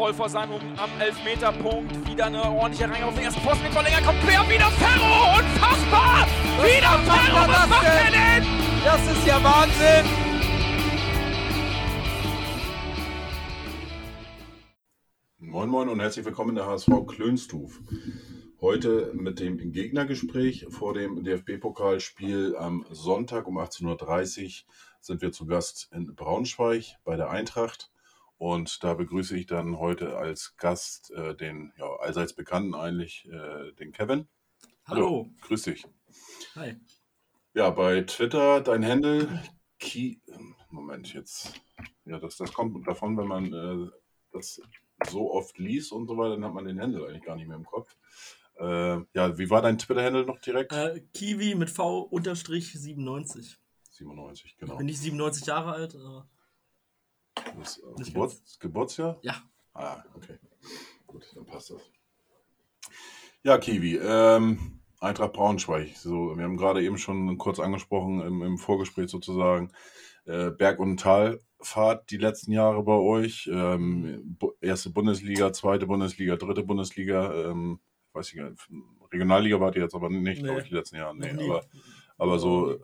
[0.00, 2.08] voll vor seinem am Elfmeterpunkt.
[2.08, 4.00] Wieder eine ordentliche Reihe auf den ersten Posten mit Verlänger.
[4.00, 5.38] Kommt quer, wieder Ferro!
[5.38, 6.26] Unfassbar!
[6.56, 7.36] Was wieder Ferro!
[7.36, 8.12] er Was das macht er denn?
[8.14, 8.44] denn?
[8.82, 10.06] Das ist ja Wahnsinn!
[15.36, 17.82] Moin Moin und herzlich willkommen in der HSV Klönstuf.
[18.62, 24.72] Heute mit dem Gegnergespräch vor dem DFB-Pokalspiel am Sonntag um 18.30 Uhr
[25.02, 27.89] sind wir zu Gast in Braunschweig bei der Eintracht.
[28.40, 33.72] Und da begrüße ich dann heute als Gast äh, den ja, allseits bekannten eigentlich, äh,
[33.72, 34.28] den Kevin.
[34.86, 35.28] Hallo.
[35.42, 35.86] grüß dich.
[36.54, 36.74] Hi.
[37.52, 39.28] Ja, bei Twitter dein Handle,
[39.78, 40.22] Ki
[40.70, 41.52] Moment, jetzt.
[42.06, 43.90] Ja, das, das kommt davon, wenn man äh,
[44.32, 44.62] das
[45.10, 47.58] so oft liest und so weiter, dann hat man den Handle eigentlich gar nicht mehr
[47.58, 47.94] im Kopf.
[48.58, 50.72] Äh, ja, wie war dein Twitter-Handle noch direkt?
[50.72, 53.58] Äh, Kiwi mit V unterstrich 97.
[53.90, 54.78] 97, Ich genau.
[54.78, 56.26] bin nicht 97 Jahre alt, aber
[57.58, 59.18] Das Nicht Geburt, Geburtsjahr?
[59.22, 59.34] ja.
[59.74, 60.36] Ah, okay.
[61.06, 61.80] Gut, dann passt das.
[63.42, 65.96] Ja, Kiwi, ähm, Eintracht Braunschweig.
[65.96, 69.70] So, wir haben gerade eben schon kurz angesprochen im, im Vorgespräch sozusagen.
[70.26, 73.48] Äh, Berg- und Talfahrt die letzten Jahre bei euch.
[73.52, 77.50] Ähm, erste Bundesliga, zweite Bundesliga, dritte Bundesliga.
[77.50, 77.80] Ähm,
[78.12, 78.68] weiß ich gar nicht.
[79.12, 80.48] Regionalliga wart ihr jetzt aber nicht, Nee.
[80.48, 81.16] glaube ich, die letzten Jahre.
[81.16, 81.64] Nee, aber,
[82.18, 82.78] aber so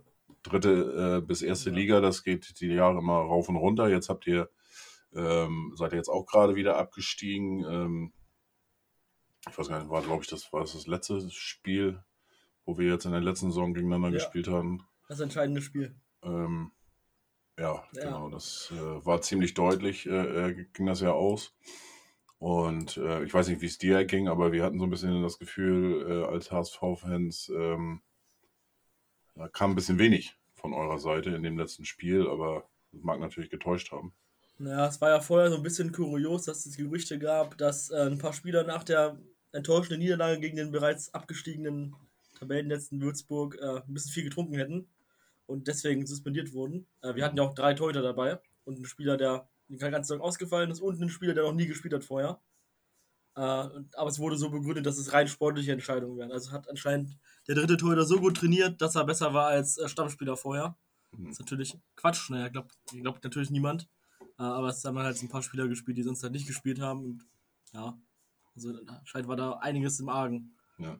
[0.48, 1.76] dritte äh, bis erste Ja.
[1.76, 3.88] Liga, das geht die Jahre immer rauf und runter.
[3.88, 4.48] Jetzt habt ihr
[5.14, 7.64] ähm, seid ihr jetzt auch gerade wieder abgestiegen.
[7.64, 8.12] Ähm,
[9.48, 12.02] ich weiß gar nicht, war glaube ich das war das, das letzte Spiel,
[12.64, 14.14] wo wir jetzt in der letzten Saison gegeneinander Ja.
[14.14, 14.86] gespielt haben.
[15.08, 15.94] Das entscheidende Spiel.
[16.22, 16.72] Ähm,
[17.58, 18.02] ja, Ja.
[18.04, 21.54] genau, das äh, war ziemlich deutlich, äh, äh, ging das ja aus.
[22.38, 25.22] Und äh, ich weiß nicht, wie es dir ging, aber wir hatten so ein bisschen
[25.22, 28.02] das Gefühl, äh, als HSV-Fans, ähm,
[29.36, 33.20] da kam ein bisschen wenig von eurer Seite in dem letzten Spiel, aber das mag
[33.20, 34.12] natürlich getäuscht haben.
[34.58, 38.06] Naja, es war ja vorher so ein bisschen kurios, dass es Gerüchte gab, dass äh,
[38.06, 39.18] ein paar Spieler nach der
[39.52, 41.94] enttäuschenden Niederlage gegen den bereits abgestiegenen
[42.38, 44.88] Tabellenletzten Würzburg äh, ein bisschen viel getrunken hätten
[45.46, 46.86] und deswegen suspendiert wurden.
[47.02, 50.22] Äh, wir hatten ja auch drei Torhüter dabei und einen Spieler, der die ganze Saison
[50.22, 52.40] ausgefallen ist und einen Spieler, der noch nie gespielt hat vorher.
[53.36, 56.32] Äh, aber es wurde so begründet, dass es rein sportliche Entscheidungen wären.
[56.32, 59.88] Also hat anscheinend der dritte Torhüter so gut trainiert, dass er besser war als äh,
[59.88, 60.76] Stammspieler vorher.
[61.12, 61.24] Mhm.
[61.24, 62.30] Das ist natürlich Quatsch.
[62.30, 63.88] Naja, glaubt glaubt natürlich niemand.
[64.38, 67.04] Äh, aber es haben halt ein paar Spieler gespielt, die sonst halt nicht gespielt haben.
[67.04, 67.26] Und
[67.74, 67.98] ja,
[68.54, 70.56] also anscheinend war da einiges im Argen.
[70.78, 70.98] Ja.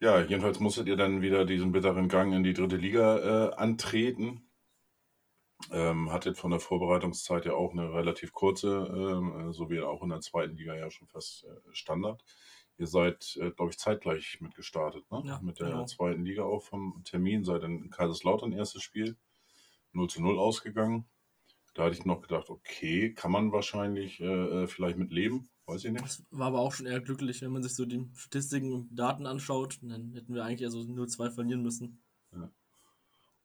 [0.00, 4.42] Ja, jedenfalls musstet ihr dann wieder diesen bitteren Gang in die dritte Liga äh, antreten.
[5.70, 10.02] Ähm, hattet von der Vorbereitungszeit ja auch eine relativ kurze, ähm, äh, so wie auch
[10.02, 12.22] in der zweiten Liga ja schon fast äh, Standard.
[12.76, 15.22] Ihr seid, äh, glaube ich, zeitgleich mitgestartet, ne?
[15.24, 15.84] Ja, Mit der genau.
[15.86, 19.16] zweiten Liga auch vom Termin, seid in Kaiserslautern erstes Spiel
[19.92, 21.06] 0 zu 0 ausgegangen.
[21.74, 25.84] Da hatte ich noch gedacht, okay, kann man wahrscheinlich äh, äh, vielleicht mit leben, weiß
[25.84, 26.04] ich nicht.
[26.04, 29.26] Das war aber auch schon eher glücklich, wenn man sich so die Statistiken und Daten
[29.26, 29.78] anschaut.
[29.82, 32.02] Dann hätten wir eigentlich eher so 0-2 verlieren müssen.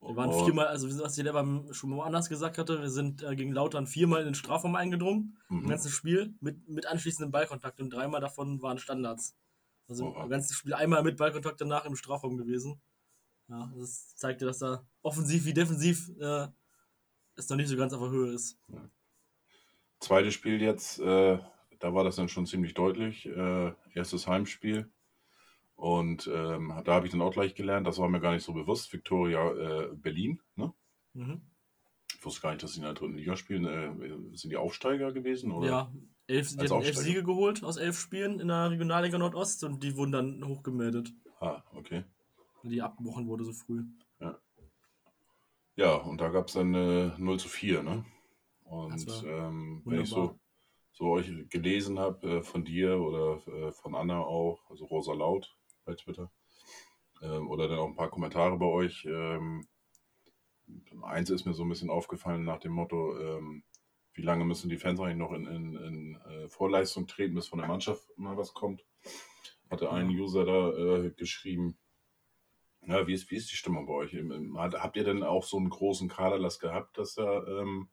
[0.02, 3.52] Wir waren viermal, also was ich selber schon woanders gesagt hatte, wir sind äh, gegen
[3.52, 5.64] Lautern viermal in den Strafraum eingedrungen, Mhm.
[5.64, 9.36] im ganzen Spiel, mit, mit anschließendem Ballkontakt und dreimal davon waren Standards.
[9.90, 10.24] Also Oha.
[10.24, 12.80] im ganzen Spiel einmal mit Ballkontakt danach im Strafraum gewesen.
[13.50, 16.48] Ja, das zeigte, dass da offensiv wie defensiv äh,
[17.36, 18.58] es noch nicht so ganz auf der Höhe ist.
[20.00, 21.40] Zweites Spiel jetzt, äh,
[21.80, 23.26] da war das dann schon ziemlich deutlich.
[23.26, 24.90] Äh, erstes Heimspiel.
[25.80, 28.52] Und ähm, da habe ich dann auch gleich gelernt, das war mir gar nicht so
[28.52, 28.92] bewusst.
[28.92, 30.74] Victoria äh, Berlin, ne?
[31.14, 31.42] Mhm.
[32.14, 33.66] Ich wusste gar nicht, dass sie in der dritten Liga spielen.
[33.66, 35.54] Äh, sind die Aufsteiger gewesen?
[35.54, 35.68] Oder?
[35.70, 35.94] Ja,
[36.28, 36.98] elf, die hatten elf.
[36.98, 41.64] Siege geholt aus elf Spielen in der Regionalliga Nordost und die wurden dann hochgemeldet, Ah,
[41.74, 42.04] okay.
[42.62, 43.86] weil die abgebrochen wurde so früh.
[45.78, 48.04] Ja, und da gab es dann äh, 0 zu 4, ne?
[48.66, 50.38] Und ähm, wenn ich so,
[50.92, 55.56] so euch gelesen habe äh, von dir oder äh, von Anna auch, also Rosa Laut
[55.90, 56.32] bei Twitter,
[57.22, 59.68] ähm, oder dann auch ein paar Kommentare bei euch, ähm,
[61.04, 63.64] eins ist mir so ein bisschen aufgefallen nach dem Motto, ähm,
[64.14, 67.60] wie lange müssen die Fans eigentlich noch in, in, in äh, Vorleistung treten, bis von
[67.60, 68.86] der Mannschaft mal was kommt?
[69.70, 71.78] Hatte ein User da äh, geschrieben,
[72.82, 74.14] ja, wie ist, wie ist die Stimmung bei euch?
[74.14, 77.90] Im- hat- Habt ihr denn auch so einen großen Kaderlass gehabt, dass da ähm,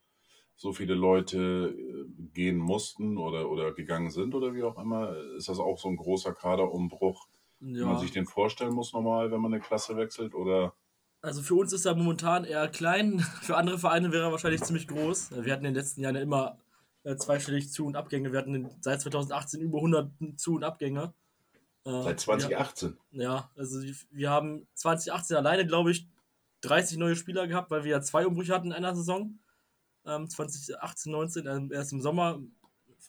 [0.56, 5.16] so viele Leute äh, gehen mussten oder, oder gegangen sind oder wie auch immer?
[5.36, 7.28] Ist das auch so ein großer Kaderumbruch,
[7.60, 10.34] wie man Ja, sich den vorstellen muss normal, wenn man eine Klasse wechselt?
[10.34, 10.74] Oder
[11.22, 14.86] also für uns ist er momentan eher klein, für andere Vereine wäre er wahrscheinlich ziemlich
[14.88, 15.30] groß.
[15.42, 16.58] Wir hatten in den letzten Jahren ja immer
[17.04, 18.32] äh, zweistellig Zu- und Abgänge.
[18.32, 21.14] Wir hatten seit 2018 über 100 Zu- und Abgänge.
[21.84, 22.96] Äh, seit 2018?
[23.12, 26.06] Ja, also die- wir haben 2018 alleine, glaube ich,
[26.62, 29.38] 30 neue Spieler gehabt, weil wir ja zwei Umbrüche hatten in einer Saison.
[30.04, 32.40] Ähm, 2018, 19, ähm, erst im Sommer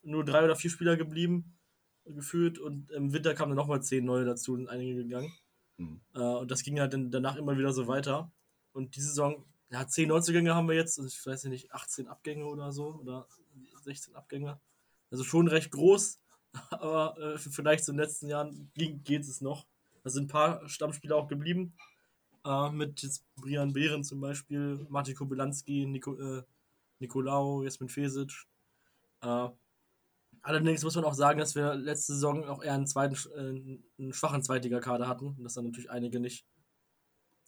[0.03, 1.56] nur drei oder vier Spieler geblieben,
[2.09, 2.59] gefühlt.
[2.59, 5.31] Und im Winter kamen dann nochmal zehn neue dazu und einige gegangen.
[5.77, 6.01] Mhm.
[6.13, 8.31] Äh, und das ging halt dann danach immer wieder so weiter.
[8.73, 12.45] Und diese Saison, ja, 10 Neuzugänge haben wir jetzt, und ich weiß nicht, 18 Abgänge
[12.45, 13.27] oder so, oder
[13.83, 14.59] 16 Abgänge.
[15.11, 16.19] Also schon recht groß,
[16.69, 19.65] aber äh, vielleicht so in den letzten Jahren ging, geht es noch.
[20.03, 21.73] Da sind ein paar Stammspieler auch geblieben.
[22.45, 26.43] Äh, mit jetzt Brian Behren zum Beispiel, Martin Kobylanski, Nico, äh,
[26.99, 28.47] Nicolau, Jasmin Fesic.
[29.21, 29.49] Äh,
[30.47, 34.13] allerdings muss man auch sagen, dass wir letzte Saison auch eher einen, zweiten, äh, einen
[34.13, 36.45] schwachen Zweitligakader hatten und dass dann natürlich einige nicht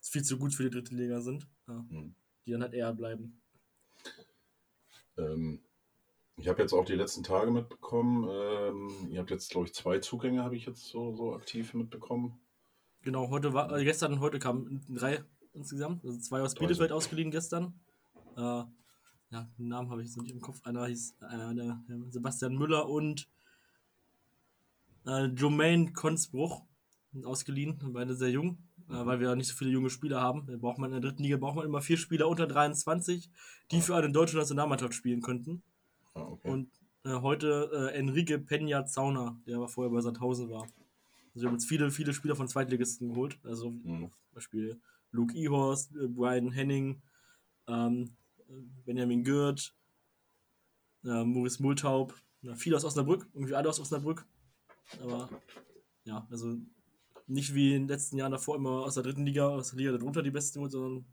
[0.02, 2.14] viel zu gut für die dritte Liga sind, ja, Mhm.
[2.46, 3.42] die dann halt eher bleiben.
[5.18, 5.62] Ähm,
[6.38, 8.28] ich habe jetzt auch die letzten Tage mitbekommen.
[8.30, 12.40] Ähm, ihr habt jetzt, glaube ich, zwei Zugänge, habe ich jetzt so, so aktiv mitbekommen.
[13.02, 15.24] Genau, heute war, äh, gestern und heute kamen drei
[15.54, 17.74] insgesamt, also zwei aus Drei Bielefeld sind- ausgeliehen gestern.
[18.38, 18.64] Äh,
[19.32, 20.62] ja, den Namen habe ich jetzt nicht im Kopf.
[20.64, 23.28] Einer hieß äh, der, der Sebastian Müller und
[25.06, 26.64] äh, Jermaine Konsbruch
[27.24, 28.58] ausgeliehen, beide sehr jung,
[28.90, 30.46] äh, weil wir nicht so viele junge Spieler haben.
[30.48, 33.30] Da braucht man in der dritten Liga braucht man immer vier Spieler unter 23,
[33.72, 35.64] die für eine deutsche Nationalmannschaft spielen könnten.
[36.14, 36.50] Ah, okay.
[36.50, 36.70] Und
[37.04, 40.64] äh, heute äh, Enrique Peña Zauner, der aber vorher bei Sandhausen war.
[40.64, 43.40] Also wir haben jetzt viele, viele Spieler von Zweitligisten geholt.
[43.44, 44.10] Also Mhm.
[44.10, 44.80] zum Beispiel
[45.12, 47.02] Luke Ehorst, äh, Brian Henning,
[47.68, 48.10] ähm, äh,
[48.86, 49.76] Benjamin Gürt,
[51.04, 54.26] äh, Maurice Multaub, ja, viele aus Osnabrück, irgendwie alle aus Osnabrück.
[55.02, 55.30] Aber
[56.04, 56.58] ja, also
[57.28, 59.92] nicht wie in den letzten Jahren davor immer aus der dritten Liga, aus der Liga
[59.92, 61.06] darunter die Besten holt, sondern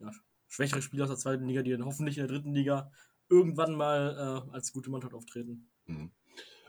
[0.00, 0.10] ja,
[0.48, 2.90] schwächere Spieler aus der zweiten Liga, die dann hoffentlich in der dritten Liga
[3.28, 5.70] irgendwann mal äh, als gute Mannschaft auftreten.
[5.86, 6.10] Mhm.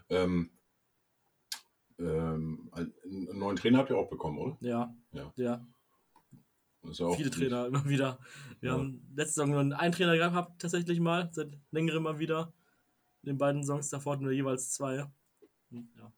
[0.10, 0.50] Ähm,
[1.98, 4.58] ähm, einen neuen Trainer habt ihr auch bekommen, oder?
[4.62, 5.34] Ja, Ja.
[5.36, 8.20] ja Das ist ja auch viele Trainer immer wieder.
[8.60, 8.78] Wir Ja.
[8.78, 12.54] haben letzte Saison nur einen Trainer gehabt, tatsächlich mal, seit längerem mal wieder.
[13.24, 14.96] In den beiden Songs davor hatten wir jeweils zwei.
[14.96, 16.14] Ja.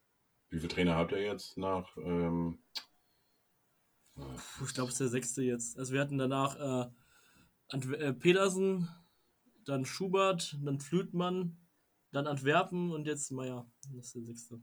[0.50, 1.96] Wie viele Trainer habt ihr jetzt nach?
[1.98, 2.60] Ähm,
[4.16, 5.78] Puh, ich glaube, es ist der sechste jetzt.
[5.78, 6.56] Also wir hatten danach
[7.72, 8.90] äh, äh, Pedersen,
[9.66, 11.58] dann Schubert, dann Flütmann,
[12.12, 13.70] dann Antwerpen und jetzt Meier.
[13.94, 14.62] Das ist der sechste.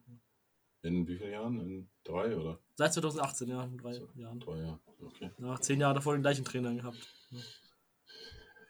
[0.85, 1.61] In wie vielen Jahren?
[1.61, 4.09] In drei oder Seit 2018, ja, in drei So.
[4.17, 4.41] Jahren.
[4.41, 4.81] drei Jahren?
[5.01, 5.31] Okay.
[5.39, 6.99] Nach zehn Jahren davor den gleichen Trainer gehabt.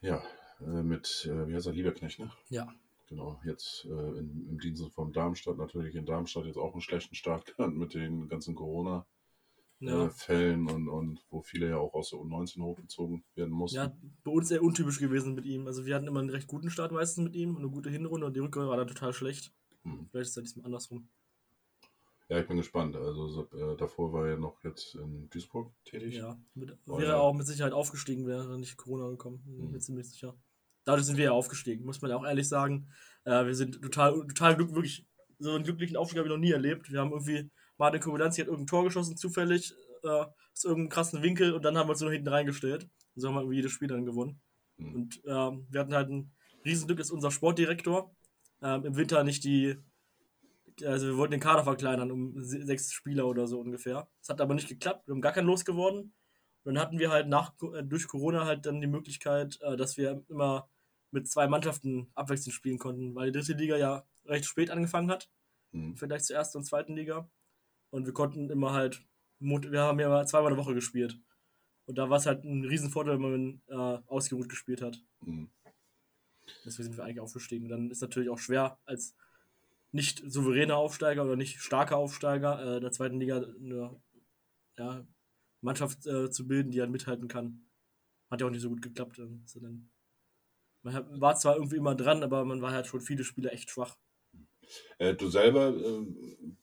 [0.02, 0.22] Ja,
[0.60, 2.30] äh, mit, äh, wie heißt er, Lieberknecht, ne?
[2.48, 2.72] Ja.
[3.08, 7.14] Genau, jetzt äh, in, im Dienste von Darmstadt, natürlich in Darmstadt jetzt auch einen schlechten
[7.14, 10.74] Start gehabt mit den ganzen Corona-Fällen Ja.
[10.74, 13.76] und, und wo viele ja auch aus der U19 hochgezogen werden mussten.
[13.76, 15.66] Ja, bei uns sehr untypisch gewesen mit ihm.
[15.66, 18.26] Also wir hatten immer einen recht guten Start meistens mit ihm und eine gute Hinrunde
[18.26, 19.52] und die Rückrunde war dann total schlecht.
[19.82, 20.08] Hm.
[20.10, 21.08] Vielleicht ist das diesmal andersrum.
[22.28, 22.96] Ja, ich bin gespannt.
[22.96, 26.14] Also so, äh, davor war er noch jetzt in Duisburg tätig.
[26.16, 27.18] Ja, mit, Oh, wäre ja.
[27.18, 29.42] auch mit Sicherheit aufgestiegen, wäre nicht Corona gekommen.
[29.44, 29.80] Bin Mhm.
[29.80, 30.34] ziemlich sicher.
[30.84, 32.88] Dadurch sind wir ja aufgestiegen, muss man ja auch ehrlich sagen.
[33.24, 35.06] Äh, wir sind total, total glück, wirklich,
[35.38, 36.90] so einen glücklichen Aufstieg habe ich noch nie erlebt.
[36.90, 41.52] Wir haben irgendwie, Martin Kobylanski hat irgendein Tor geschossen, zufällig, äh, aus irgendeinem krassen Winkel
[41.52, 42.84] und dann haben wir uns nur hinten reingestellt.
[43.14, 44.40] Und so haben wir irgendwie jedes Spiel dann gewonnen.
[44.78, 44.94] Mhm.
[44.94, 46.32] Und ähm, wir hatten halt ein
[46.64, 48.14] Riesenglück, dass unser Sportdirektor
[48.62, 49.76] ähm, im Winter nicht die,
[50.82, 54.08] also wir wollten den Kader verkleinern um se- sechs Spieler oder so ungefähr.
[54.20, 56.14] Das hat aber nicht geklappt, wir haben gar keinen losgeworden.
[56.64, 59.96] Und dann hatten wir halt nach, äh, durch Corona halt dann die Möglichkeit, äh, dass
[59.96, 60.68] wir immer
[61.10, 65.30] mit zwei Mannschaften abwechselnd spielen konnten, weil die dritte Liga ja recht spät angefangen hat,
[65.72, 65.96] Mhm.
[65.96, 67.30] vielleicht zur ersten und zweiten Liga.
[67.90, 69.04] Und wir konnten immer halt,
[69.38, 71.20] wir haben ja zweimal eine Woche gespielt.
[71.86, 74.98] Und da war es halt ein Riesenvorteil, wenn man äh, ausgeruht gespielt hat.
[75.20, 75.50] Mhm.
[76.64, 77.68] Deswegen sind wir eigentlich aufgestiegen.
[77.68, 79.14] Dann ist natürlich auch schwer, als
[79.94, 84.02] nicht souveräner Aufsteiger oder nicht starker Aufsteiger äh, der zweiten Liga eine
[84.76, 85.06] ja,
[85.60, 87.70] Mannschaft äh, zu bilden, die halt mithalten kann.
[88.30, 89.18] Hat ja auch nicht so gut geklappt.
[89.18, 89.90] Dann dann,
[90.82, 93.96] man war zwar irgendwie immer dran, aber man war halt schon viele Spiele echt schwach.
[94.98, 96.56] Äh, du selber ähm,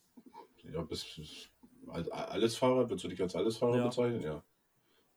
[0.63, 1.51] ja, bist
[1.87, 3.87] als Allesfahrer, würdest du dich als Allesfahrer Ja.
[3.87, 4.23] bezeichnen?
[4.23, 4.43] Ja.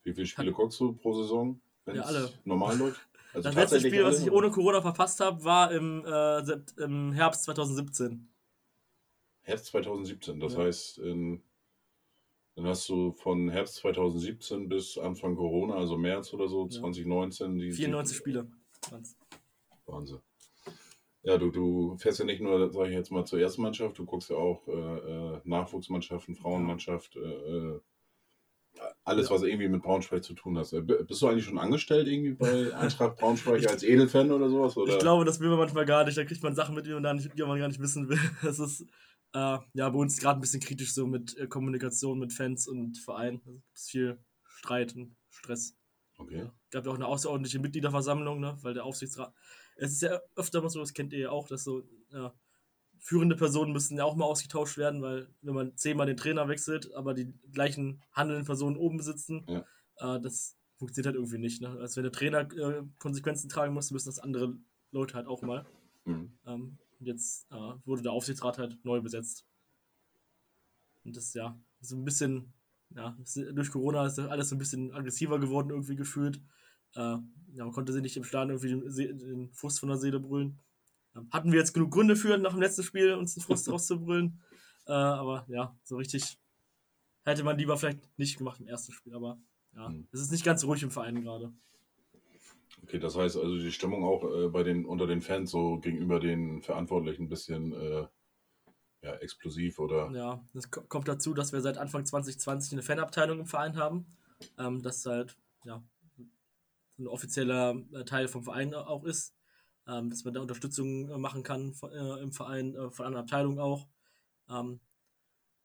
[0.05, 2.31] Wie viele Spiele guckst du pro Saison, wenn Ja, alle.
[2.45, 3.09] normal läuft?
[3.35, 7.45] Also das letzte Spiel, was ich ohne Corona verpasst habe, war im, äh, im Herbst
[7.45, 8.29] 2017.
[9.43, 10.61] Herbst 2017, das Ja.
[10.61, 11.43] heißt, in,
[12.55, 16.81] dann hast du von Herbst 2017 bis Anfang Corona, also März oder so, Ja.
[16.81, 18.51] 2019, die 94 die, Spiele.
[19.87, 20.21] Wahnsinn.
[21.25, 24.05] Ja, du, du fährst ja nicht nur, sage ich jetzt mal, zur ersten Mannschaft, du
[24.05, 27.81] guckst ja auch äh, äh, Nachwuchsmannschaften, Frauenmannschaft, äh, äh,
[29.05, 29.35] alles, Ja.
[29.35, 30.73] was irgendwie mit Braunschweig zu tun hat.
[30.73, 34.77] Äh, Bist du eigentlich schon angestellt irgendwie bei Eintracht Braunschweig als Edelfan oder sowas?
[34.77, 34.93] Oder?
[34.95, 36.17] Ich glaube, das will man manchmal gar nicht.
[36.17, 38.19] Da kriegt man Sachen mit, die man, da nicht, die man gar nicht wissen will.
[38.43, 38.83] Das ist
[39.35, 42.99] äh, ja bei uns gerade ein bisschen kritisch so mit äh, Kommunikation mit Fans und
[42.99, 43.43] Verein.
[43.45, 45.77] Gibt es viel Streit und Stress.
[46.17, 46.49] Okay.
[46.71, 48.57] gab ja auch eine außerordentliche Mitgliederversammlung, ne?
[48.63, 49.35] weil der Aufsichtsrat.
[49.77, 51.83] Es ist ja öfter mal so, das kennt ihr ja auch, dass so
[52.13, 52.33] ja,
[53.05, 56.93] führende Personen müssen ja auch mal ausgetauscht werden, weil wenn man zehnmal den Trainer wechselt,
[56.95, 59.67] aber die gleichen handelnden Personen oben sitzen, Ja.
[59.99, 61.61] äh, das funktioniert halt irgendwie nicht.
[61.61, 61.69] Ne?
[61.81, 64.57] Also wenn der Trainer äh, Konsequenzen tragen muss, müssen das andere
[64.91, 65.67] Leute halt auch mal.
[66.07, 66.33] Mhm.
[66.47, 69.45] Ähm, und jetzt äh, wurde der Aufsichtsrat halt neu besetzt.
[71.05, 72.55] Und das ja, so ein bisschen,
[72.95, 73.15] ja,
[73.53, 76.39] durch Corona ist alles so ein bisschen aggressiver geworden, irgendwie gefühlt.
[76.95, 77.19] Äh,
[77.53, 80.59] ja, man konnte sich nicht im Stadion irgendwie den, den Frust von der Seele brüllen.
[81.31, 84.41] Hatten wir jetzt genug Gründe für, nach dem letzten Spiel uns den Frust rauszubrüllen.
[84.87, 86.39] Äh, aber ja, so richtig
[87.25, 89.15] hätte man lieber vielleicht nicht gemacht im ersten Spiel.
[89.15, 89.39] Aber
[89.75, 90.07] ja, Mhm.
[90.13, 91.53] es ist nicht ganz ruhig im Verein gerade.
[92.83, 96.21] Okay, das heißt also die Stimmung auch äh, bei den unter den Fans so gegenüber
[96.21, 98.07] den Verantwortlichen ein bisschen äh,
[99.03, 103.39] ja, explosiv oder Ja, das ko- kommt dazu, dass wir seit Anfang 2020 eine Fanabteilung
[103.41, 104.07] im Verein haben.
[104.59, 105.83] Ähm, das halt, ja,
[106.99, 109.35] ein offizieller äh, Teil vom Verein auch ist.
[109.87, 113.25] Ähm, dass man da Unterstützung äh, machen kann von, äh, im Verein, äh, von anderen
[113.25, 113.87] Abteilungen auch.
[114.49, 114.81] Ähm,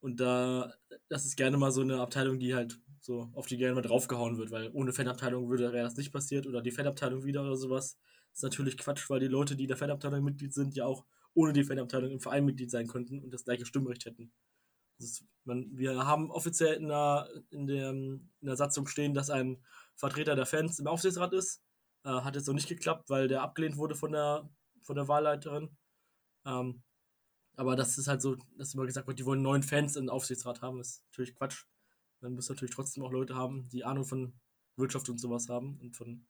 [0.02, 0.74] und da,
[1.10, 4.38] das ist gerne mal so eine Abteilung, die halt so auf die gerne mal draufgehauen
[4.38, 7.98] wird, weil ohne Fanabteilung würde das nicht passiert oder die Fanabteilung wieder oder sowas.
[8.32, 11.06] Das ist natürlich Quatsch, weil die Leute, die in der Fanabteilung Mitglied sind, ja auch
[11.34, 14.32] ohne die Fanabteilung im Verein Mitglied sein könnten und das gleiche Stimmrecht hätten.
[15.00, 19.64] Ist, man, wir haben offiziell in der, in, der, in der Satzung stehen, dass ein
[19.96, 21.62] Vertreter der Fans im Aufsichtsrat ist.
[22.04, 24.50] Äh, hat jetzt noch nicht geklappt, weil der abgelehnt wurde von der,
[24.84, 25.76] von der Wahlleiterin.
[26.46, 26.84] Ähm,
[27.56, 30.62] aber das ist halt so, dass immer gesagt wird, die wollen neun Fans im Aufsichtsrat
[30.62, 30.78] haben.
[30.78, 31.66] Das ist natürlich Quatsch.
[32.22, 34.34] Man muss natürlich trotzdem auch Leute haben, die Ahnung von
[34.78, 36.26] Wirtschaft und sowas haben und von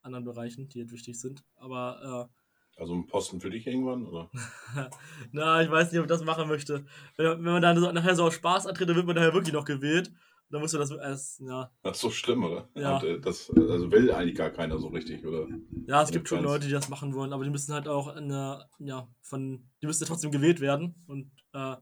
[0.00, 1.44] anderen Bereichen, die halt wichtig sind.
[1.56, 4.30] Aber äh, also ein Posten für dich irgendwann oder?
[5.32, 6.86] na, ich weiß nicht, ob ich das machen möchte.
[7.16, 9.66] Wenn, man dann so, nachher so aus Spaß antritt, dann wird man nachher wirklich noch
[9.66, 10.10] gewählt.
[10.52, 11.72] Und dann muss man das erst, ja.
[11.82, 12.68] Das ist so schlimm, oder?
[12.74, 12.98] Ja.
[12.98, 15.48] Und, äh, das also will eigentlich gar keiner so richtig, oder?
[15.86, 16.44] Ja, es gibt schon.
[16.44, 19.86] Leute, die das machen wollen, aber die müssen halt auch in der, ja, von, die
[19.86, 20.94] müssen ja trotzdem gewählt werden.
[21.06, 21.76] Und äh,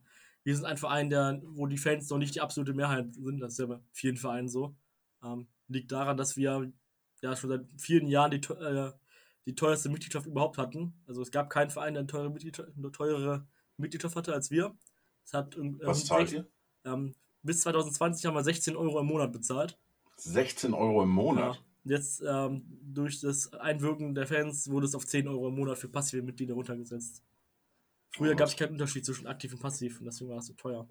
[0.44, 3.40] wir sind ein Verein, der, wo die Fans noch nicht die absolute Mehrheit sind.
[3.40, 4.76] Das ist ja bei vielen Vereinen so.
[5.24, 6.70] Ähm, liegt daran, dass wir
[7.22, 8.92] ja schon seit vielen Jahren die, äh,
[9.46, 10.94] die teuerste Mitgliedschaft überhaupt hatten.
[11.08, 13.48] Also es gab keinen Verein, der eine teure Mitgliedschaft, eine teurere
[13.78, 14.76] Mitgliedschaft hatte als wir.
[15.24, 16.48] Es hat, ähm, Was zahlt ihr?
[16.84, 19.78] Ähm, bis 2020 haben wir 16 Euro im Monat bezahlt.
[20.16, 21.56] 16 Euro im Monat.
[21.56, 21.60] Ja.
[21.84, 25.88] Jetzt ähm, durch das Einwirken der Fans wurde es auf 10 Euro im Monat für
[25.88, 27.22] passive Mitglieder runtergesetzt.
[28.10, 28.36] Früher Oh.
[28.36, 30.86] gab es keinen Unterschied zwischen aktiv und passiv und deswegen war es so teuer.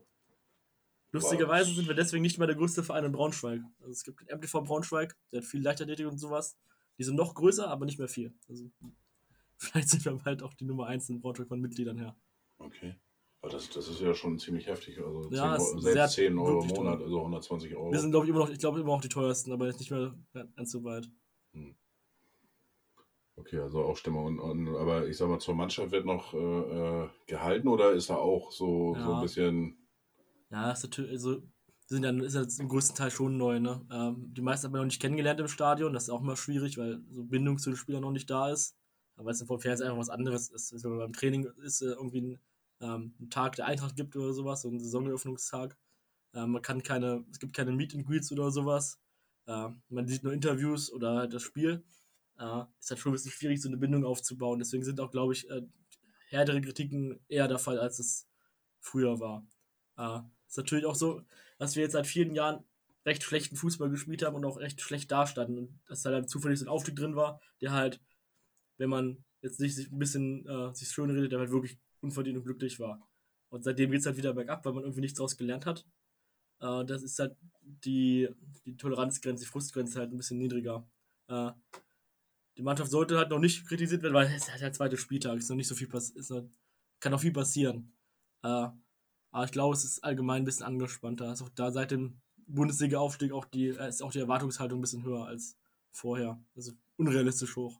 [1.11, 3.61] Lustigerweise sind wir deswegen nicht mehr der größte Verein in Braunschweig.
[3.79, 6.57] Also es gibt den MTV Braunschweig, der hat viel Leichtathletik und sowas.
[6.97, 8.33] Die sind noch größer, aber nicht mehr viel.
[8.47, 8.69] Also
[9.57, 12.15] vielleicht sind wir bald auch die Nummer 1 in Braunschweig von Mitgliedern her.
[12.57, 12.95] Okay.
[13.41, 14.99] Das, das ist ja schon ziemlich heftig.
[14.99, 17.05] Also 10, Ja, es Euro- ist selbst sehr- 10 Euro im Monat, teuer.
[17.05, 17.91] also 120 Euro.
[17.91, 19.91] Wir sind, glaube ich, immer noch, ich glaube immer noch die teuersten, aber jetzt nicht
[19.91, 20.13] mehr
[20.55, 21.09] ganz so weit.
[23.37, 24.25] Okay, also auch Stimmung.
[24.25, 28.09] Und, und, aber ich sag mal, zur Mannschaft wird noch äh, äh, gehalten oder ist
[28.09, 29.21] da auch so, so ein Ja.
[29.21, 29.77] bisschen.
[30.51, 31.41] Ja, ist natürlich, also,
[31.85, 33.85] sind ja, ist ja im größten Teil schon neu, ne?
[33.89, 36.77] Ähm, die meisten haben wir noch nicht kennengelernt im Stadion, das ist auch immer schwierig,
[36.77, 38.75] weil so Bindung zu den Spielern noch nicht da ist.
[39.15, 40.73] Aber es ist vom Fernsehen einfach was anderes ist.
[40.83, 42.39] Wenn man beim Training ist, äh, irgendwie ein,
[42.81, 45.77] ähm, ein Tag der Eintracht gibt oder sowas, so ein Saisoneröffnungstag.
[46.33, 48.99] Ähm, man kann keine, es gibt keine Meet and Greets oder sowas.
[49.47, 51.83] Äh, man sieht nur Interviews oder halt das Spiel.
[52.37, 54.59] Äh, ist halt schon ein bisschen schwierig, so eine Bindung aufzubauen.
[54.59, 55.61] Deswegen sind auch, glaube ich, äh,
[56.29, 58.27] härtere Kritiken eher der Fall, als es
[58.79, 59.45] früher war.
[59.97, 61.23] Äh, ist natürlich auch so,
[61.57, 62.63] dass wir jetzt seit vielen Jahren
[63.05, 65.57] recht schlechten Fußball gespielt haben und auch recht schlecht dastanden.
[65.57, 67.99] Und dass da dann zufällig so ein Aufstieg drin war, der halt,
[68.77, 72.37] wenn man jetzt nicht sich ein bisschen äh, sich schön redet, der halt wirklich unverdient
[72.37, 73.07] und glücklich war.
[73.49, 75.85] Und seitdem geht es halt wieder bergab, weil man irgendwie nichts daraus gelernt hat.
[76.59, 78.29] Äh, das ist halt die,
[78.65, 80.87] die Toleranzgrenze, die Frustgrenze halt ein bisschen niedriger.
[81.27, 81.51] Äh,
[82.57, 85.37] die Mannschaft sollte halt noch nicht kritisiert werden, weil es ist halt der zweite Spieltag,
[85.37, 86.49] ist noch nicht so viel passiert,
[86.99, 87.93] kann noch viel passieren.
[88.43, 88.67] Äh,
[89.31, 91.31] aber ich glaube, es ist allgemein ein bisschen angespannter.
[91.31, 95.03] Ist auch da seit dem Bundesliga-Aufstieg auch die, äh, ist auch die Erwartungshaltung ein bisschen
[95.03, 95.57] höher als
[95.91, 96.43] vorher.
[96.55, 97.79] Also unrealistisch hoch.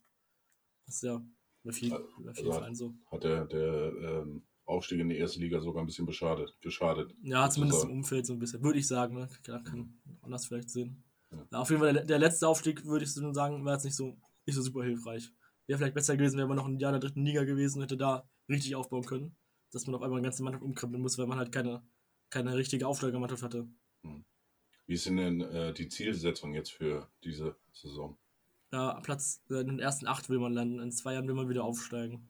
[0.86, 1.24] Das ist ja
[1.64, 2.94] bei vielen, bei vielen Also so.
[3.12, 7.14] Hat der, der ähm, Aufstieg in die erste Liga sogar ein bisschen beschadet, geschadet.
[7.24, 7.94] Ja, zumindest im sozusagen.
[7.94, 8.64] Umfeld so ein bisschen.
[8.64, 9.30] Würde ich sagen, ne?
[9.44, 11.04] Klar, kann anders vielleicht sehen.
[11.32, 11.48] Ja.
[11.52, 13.96] Ja, auf jeden Fall, der, der letzte Aufstieg, würde ich so sagen, war jetzt nicht
[13.96, 15.32] so, nicht so super hilfreich.
[15.68, 17.84] Wäre vielleicht besser gewesen, wäre man noch ein Jahr in der dritten Liga gewesen und
[17.84, 19.36] hätte da richtig aufbauen können.
[19.72, 21.84] Dass man auf einmal eine ganze Mannschaft umkrempeln muss, weil man halt keine,
[22.30, 23.68] keine richtige Aufsteigermannschaft hatte.
[24.88, 28.18] Wie ist denn, denn äh, die Zielsetzung jetzt für diese Saison?
[28.72, 31.50] Ja, Platz äh, in den ersten acht will man landen, in zwei Jahren will man
[31.50, 32.28] wieder aufsteigen.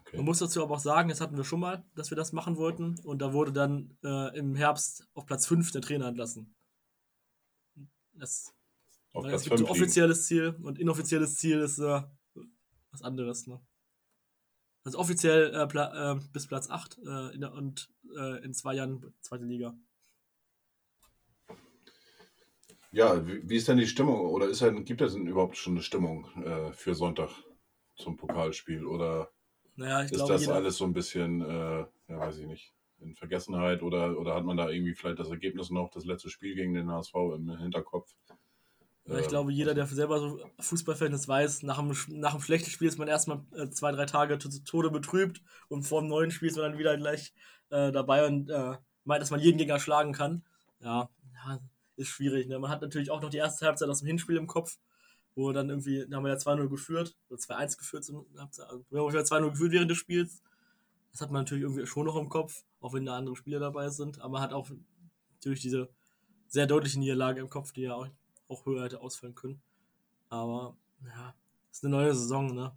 [0.00, 0.18] Okay.
[0.18, 2.56] Man muss dazu aber auch sagen, das hatten wir schon mal, dass wir das machen
[2.56, 2.96] wollten.
[3.02, 6.54] Und da wurde dann äh, im Herbst auf Platz 5 der Trainer entlassen.
[8.12, 8.54] Das,
[9.12, 9.70] weil es gibt so 5 liegen.
[9.70, 12.02] offizielles Ziel und inoffizielles Ziel ist äh,
[12.92, 13.48] was anderes.
[13.48, 13.60] Ne?
[14.84, 17.90] Also offiziell äh, Pla äh, bis Platz 8 äh, in der, und
[18.42, 19.76] in zwei Jahren zweite Liga.
[22.96, 24.20] Ja, wie, wie ist denn die Stimmung?
[24.20, 27.28] Oder ist denn, gibt es denn überhaupt schon eine Stimmung äh, für Sonntag
[27.94, 28.86] zum Pokalspiel?
[28.86, 29.30] Oder
[29.76, 33.82] Naja, ist glaube, das alles so ein bisschen, äh, ja, weiß ich nicht, in Vergessenheit?
[33.82, 36.90] Oder, oder hat man da irgendwie vielleicht das Ergebnis noch, das letzte Spiel gegen den
[36.90, 38.14] HSV im Hinterkopf?
[39.06, 42.42] ja, ich Ähm, glaube, jeder, der selber so Fußballfan ist, weiß, nach einem, nach einem
[42.42, 46.00] schlechten Spiel ist man erstmal äh, zwei, drei Tage zu zu Tode betrübt und vor
[46.00, 47.34] dem neuen Spiel ist man dann wieder gleich
[47.70, 50.44] äh, dabei und äh, meint, dass man jeden Gegner schlagen kann.
[50.80, 51.10] Ja,
[51.46, 51.60] ja
[51.96, 52.46] ist schwierig.
[52.48, 52.58] Ne?
[52.58, 54.78] Man hat natürlich auch noch die erste Halbzeit aus dem Hinspiel im Kopf,
[55.34, 58.84] wo dann irgendwie, da haben wir ja 2-0 geführt, oder 2-1 geführt, zum Halbzeit, also
[58.90, 60.42] wir haben ja 2-0 geführt während des Spiels.
[61.12, 63.88] Das hat man natürlich irgendwie schon noch im Kopf, auch wenn da andere Spieler dabei
[63.88, 64.70] sind, aber man hat auch
[65.34, 65.88] natürlich diese
[66.48, 68.08] sehr deutliche Niederlage im Kopf, die ja auch,
[68.48, 69.60] auch höher hätte ausfallen können.
[70.28, 71.34] Aber ja,
[71.70, 72.72] ist eine neue Saison, ne?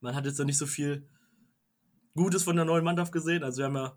[0.00, 1.06] Man hat jetzt noch nicht so viel
[2.14, 3.44] Gutes von der neuen Mannschaft gesehen.
[3.44, 3.96] Also wir haben ja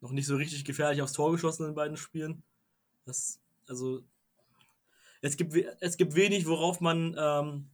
[0.00, 2.42] noch nicht so richtig gefährlich aufs Tor geschossen in beiden Spielen.
[3.06, 4.02] Das, also
[5.22, 7.70] es gibt, es gibt wenig, worauf man, ähm,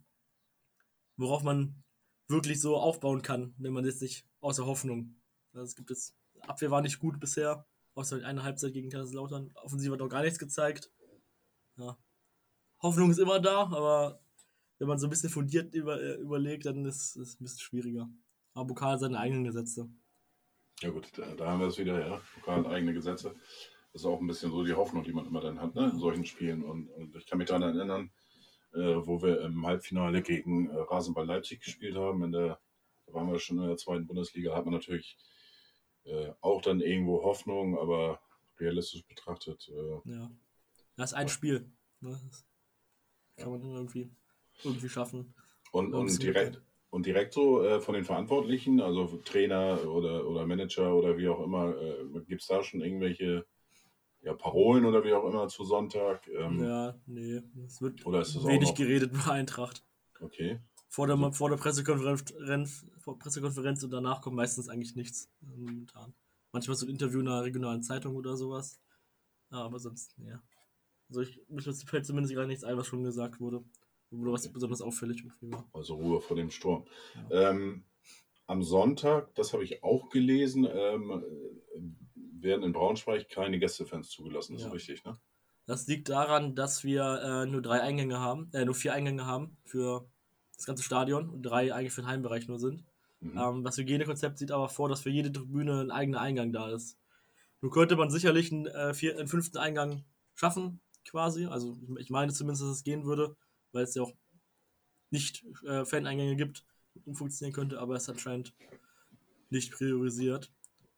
[1.17, 1.83] worauf man
[2.29, 5.17] wirklich so aufbauen kann, wenn man jetzt nicht außer Hoffnung.
[5.53, 9.51] Also es gibt jetzt, Abwehr war nicht gut bisher, außer eine Halbzeit gegen Kaiserslautern.
[9.55, 10.91] Offensiv hat auch gar nichts gezeigt.
[11.77, 11.99] Ja.
[12.81, 14.23] Hoffnung ist immer da, aber
[14.79, 18.11] wenn man so ein bisschen fundiert über, äh, überlegt, dann ist es ein bisschen schwieriger.
[18.55, 19.89] Aber Pokal hat seine eigenen Gesetze.
[20.81, 22.21] Ja gut, da, da haben wir es wieder, ja.
[22.35, 23.35] Pokal eigene Gesetze.
[23.93, 25.99] Das ist auch ein bisschen so die Hoffnung, die man immer dann hat, ne, in
[25.99, 26.65] solchen Spielen.
[26.65, 28.11] Und, und ich kann mich daran erinnern,
[28.73, 32.25] äh, wo wir im Halbfinale gegen äh, Rasenball Leipzig gespielt haben.
[32.25, 32.59] In der,
[33.07, 35.19] da waren wir schon in der zweiten Bundesliga, hat man natürlich
[36.05, 38.21] äh, auch dann irgendwo Hoffnung, aber
[38.59, 40.31] realistisch betrachtet, äh, Ja.
[40.97, 41.71] Das ist ein Spiel.
[42.01, 42.19] Ne?
[42.29, 42.47] Das
[43.37, 44.11] kann man irgendwie,
[44.63, 45.35] irgendwie schaffen.
[45.73, 50.95] Und, und, direkt, und direkt so äh, von den Verantwortlichen, also Trainer oder, oder Manager
[50.95, 53.47] oder wie auch immer, äh, gibt es da schon irgendwelche
[54.23, 56.27] ja, Parolen oder wie auch immer zu Sonntag?
[56.29, 57.43] Ähm, Ja, nee.
[57.67, 59.85] Es wird Oder ist das wenig noch- geredet bei Eintracht.
[60.21, 60.61] Okay.
[60.89, 66.15] Vor der, vor der Pressekonferenz, Renf- vor Pressekonferenz und danach kommt meistens eigentlich nichts momentan.
[66.53, 68.79] Manchmal so ein Interview in einer regionalen Zeitung oder sowas.
[69.51, 70.43] Ja, aber sonst, ja.
[71.09, 73.65] Also ich, mir fällt zumindest gerade nichts ein, was schon gesagt wurde.
[74.11, 74.53] Oder was Okay.
[74.53, 75.67] besonders auffällig war.
[75.73, 76.85] Also Ruhe vor dem Sturm.
[77.31, 77.85] Ähm,
[78.47, 81.81] am Sonntag, das habe ich auch gelesen, ähm, äh,
[82.43, 84.55] werden in Braunschweig keine Gästefans zugelassen.
[84.55, 84.69] Das Ja.
[84.69, 85.19] ist richtig, ne?
[85.67, 89.57] Das liegt daran, dass wir äh, nur drei Eingänge haben, äh, nur vier Eingänge haben
[89.65, 90.09] für
[90.57, 92.85] das ganze Stadion und drei eigentlich für den Heimbereich nur sind.
[93.21, 93.39] Mhm.
[93.39, 96.99] Ähm, das Hygienekonzept sieht aber vor, dass für jede Tribüne ein eigener Eingang da ist.
[97.61, 101.47] Nun könnte man sicherlich einen, äh, vier, einen fünften Eingang schaffen, quasi.
[101.47, 103.37] Also ich, meine zumindest, dass es gehen würde,
[103.71, 104.13] weil es ja auch
[105.11, 108.53] nicht äh, Fan-Eingänge gibt, die funktionieren könnte, aber es ist anscheinend
[109.51, 110.51] nicht priorisiert.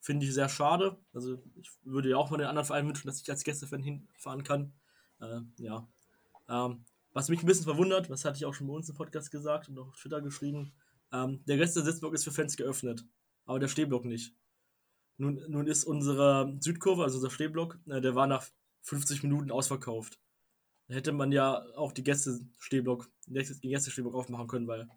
[0.05, 0.99] Finde ich sehr schade.
[1.13, 4.43] Also ich würde ja auch von den anderen Vereinen wünschen, dass ich als Gästefan hinfahren
[4.43, 4.71] kann.
[5.19, 5.87] Äh, ja.
[6.47, 9.31] Ähm, was mich ein bisschen verwundert, das hatte ich auch schon bei uns im Podcast
[9.31, 10.73] gesagt und auch auf Twitter geschrieben,
[11.11, 13.03] ähm, der Rest der Sitzblock ist für Fans geöffnet,
[13.45, 14.35] aber der Stehblock nicht.
[15.17, 18.45] Nun, nun ist unsere Südkurve, also unser Stehblock, äh, der war nach
[18.83, 20.19] 50 Minuten ausverkauft.
[20.87, 24.87] Da hätte man ja auch die Gäste-Stehblock, den Gäste-Stehblock aufmachen können, weil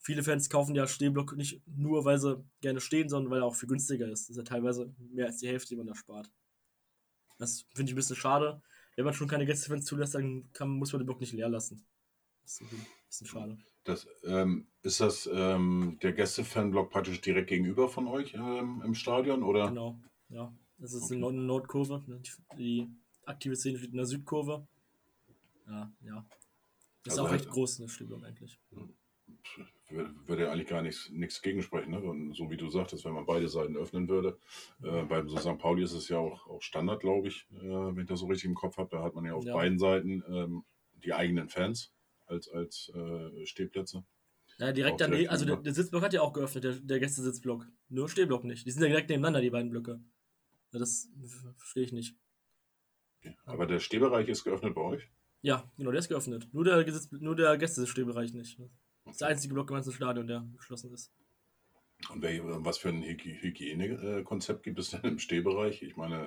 [0.00, 3.54] viele Fans kaufen ja Stehblock nicht nur, weil sie gerne stehen, sondern weil er auch
[3.56, 4.24] viel günstiger ist.
[4.24, 6.30] Das ist ja teilweise mehr als die Hälfte, die man da spart.
[7.38, 8.60] Das finde ich ein bisschen schade.
[8.96, 11.86] Wenn man schon keine Gästefans zulässt, dann kann, muss man den Block nicht leer lassen.
[12.42, 13.58] Das ist ein bisschen schade.
[13.84, 19.42] Das, ähm, ist das ähm, der Gäste-Fanblock praktisch direkt gegenüber von euch ähm, im Stadion?
[19.42, 19.68] Oder?
[19.68, 20.52] Genau, ja.
[20.78, 21.14] Das ist Okay.
[21.14, 22.02] eine Nord- Nordkurve.
[22.06, 22.20] ne,
[22.58, 22.88] Die,
[23.24, 24.66] aktive Szene steht in der Südkurve.
[25.66, 26.26] Ja, ja.
[27.04, 28.58] Ist Also auch halt- recht groß, eine Stehblock eigentlich.
[29.90, 31.90] Würde ja eigentlich gar nichts, nichts gegensprechen.
[31.90, 32.00] Ne?
[32.00, 34.38] Und so wie du sagtest, wenn man beide Seiten öffnen würde.
[34.82, 35.58] Äh, beim so St.
[35.58, 38.46] Pauli ist es ja auch, auch Standard, glaube ich, äh, wenn ich das so richtig
[38.48, 38.88] im Kopf habe.
[38.90, 39.54] Da hat man ja auf Ja.
[39.54, 40.64] beiden Seiten ähm,
[41.04, 41.92] die eigenen Fans
[42.26, 44.04] als, als äh, Stehplätze.
[44.58, 47.66] Ja, direkt daneben, also der, der Sitzblock hat ja auch geöffnet, der, der Gästesitzblock.
[47.88, 48.66] Nur Stehblock nicht.
[48.66, 50.00] Die sind ja direkt nebeneinander, die beiden Blöcke.
[50.72, 51.08] Ja, das
[51.56, 52.14] verstehe ich nicht.
[53.18, 53.36] Okay.
[53.44, 55.08] Aber der Stehbereich ist geöffnet bei euch?
[55.42, 56.48] Ja, genau, der ist geöffnet.
[56.52, 58.58] Nur der, nur der Gästestehbereich nicht.
[59.04, 61.12] Das ist der einzige Block im ganzen Stadion, der geschlossen ist.
[62.10, 62.22] Und
[62.64, 65.82] was für ein Hygi- Hygienekonzept gibt es denn im Stehbereich?
[65.82, 66.26] Ich meine,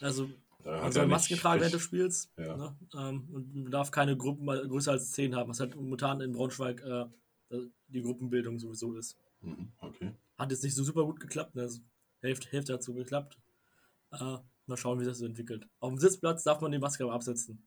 [0.00, 0.30] äh, Also
[0.64, 2.32] Man soll nicht tragen während des Spiels.
[2.36, 2.56] Ja.
[2.56, 2.76] Ne?
[2.94, 6.80] Ähm, und man darf keine Gruppen größer als 10 haben, was halt momentan in Braunschweig
[6.82, 7.06] äh,
[7.88, 9.18] die Gruppenbildung sowieso ist.
[9.42, 10.14] Mhm, okay.
[10.38, 11.54] Hat jetzt nicht so super gut geklappt.
[11.54, 11.62] Ne?
[11.62, 11.80] Also
[12.20, 13.38] Hälfte, Hälfte hat so geklappt.
[14.12, 15.66] Äh, mal schauen, wie sich das so entwickelt.
[15.80, 17.66] Auf dem Sitzplatz darf man die Maske aber absetzen.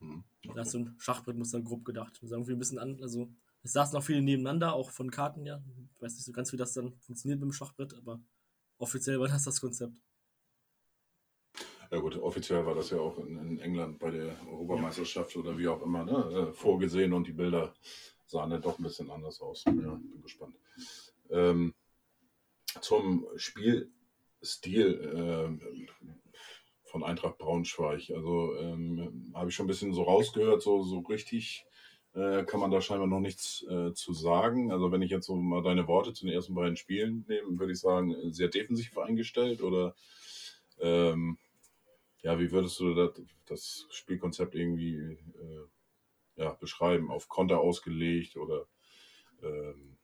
[0.00, 0.60] Mhm, Da okay.
[0.62, 2.12] ist so ein Schachbrett, muss dann grob gedacht.
[2.14, 5.44] Das ist irgendwie ein bisschen an, also Es saßen auch viele nebeneinander, auch von Karten,
[5.44, 5.62] ja.
[5.94, 8.20] Ich weiß nicht so ganz, wie das dann funktioniert mit dem Schachbrett, aber
[8.78, 9.94] offiziell war das das Konzept.
[11.90, 15.66] Ja gut, offiziell war das ja auch in, in England bei der Europameisterschaft oder wie
[15.66, 17.74] auch immer ne, äh, vorgesehen und die Bilder
[18.26, 19.64] sahen dann doch ein bisschen anders aus.
[19.64, 20.56] Ja, bin gespannt.
[21.30, 21.74] Ähm,
[22.80, 23.90] zum Spielstil
[25.60, 25.88] äh,
[26.84, 28.10] von Eintracht Braunschweig.
[28.10, 31.66] Also ähm, habe ich schon ein bisschen so rausgehört, so, so richtig
[32.14, 34.72] äh, kann man da scheinbar noch nichts äh, zu sagen.
[34.72, 37.72] Also wenn ich jetzt so mal deine Worte zu den ersten beiden Spielen nehme, würde
[37.72, 39.94] ich sagen, sehr defensiv eingestellt oder
[40.80, 41.38] ähm,
[42.22, 45.66] ja, wie würdest du das, das Spielkonzept irgendwie äh,
[46.36, 47.10] ja, beschreiben?
[47.10, 48.66] Auf Konter ausgelegt oder
[49.42, 49.96] ähm,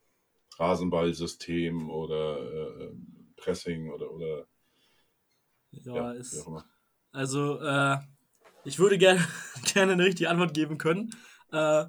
[0.57, 2.91] Rasenballsystem oder äh,
[3.35, 4.47] Pressing oder, oder
[5.71, 6.47] ja, ja ist,
[7.11, 7.97] also äh,
[8.63, 9.25] ich würde gerne,
[9.73, 11.11] gerne eine richtige Antwort geben können.
[11.51, 11.85] Äh,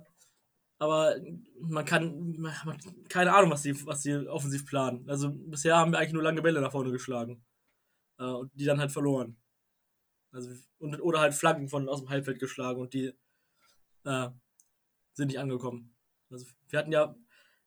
[0.80, 1.16] aber
[1.60, 5.08] man kann, man keine Ahnung, was sie, was sie offensiv planen.
[5.08, 7.44] Also bisher haben wir eigentlich nur lange Bälle nach vorne geschlagen.
[8.18, 9.36] Äh, und die dann halt verloren.
[10.32, 13.12] Also, und, oder halt Flaggen von aus dem Halbfeld geschlagen und die
[14.04, 14.28] äh,
[15.14, 15.94] sind nicht angekommen.
[16.30, 17.16] Also wir hatten ja,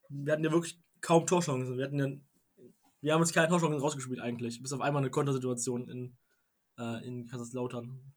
[0.09, 1.77] wir hatten ja wirklich kaum Torchancen.
[1.77, 2.07] Wir hatten ja,
[3.01, 6.17] wir haben uns keine Torchancen rausgespielt eigentlich, bis auf einmal eine Kontersituation in,
[6.77, 8.13] äh, in Kaiserslautern.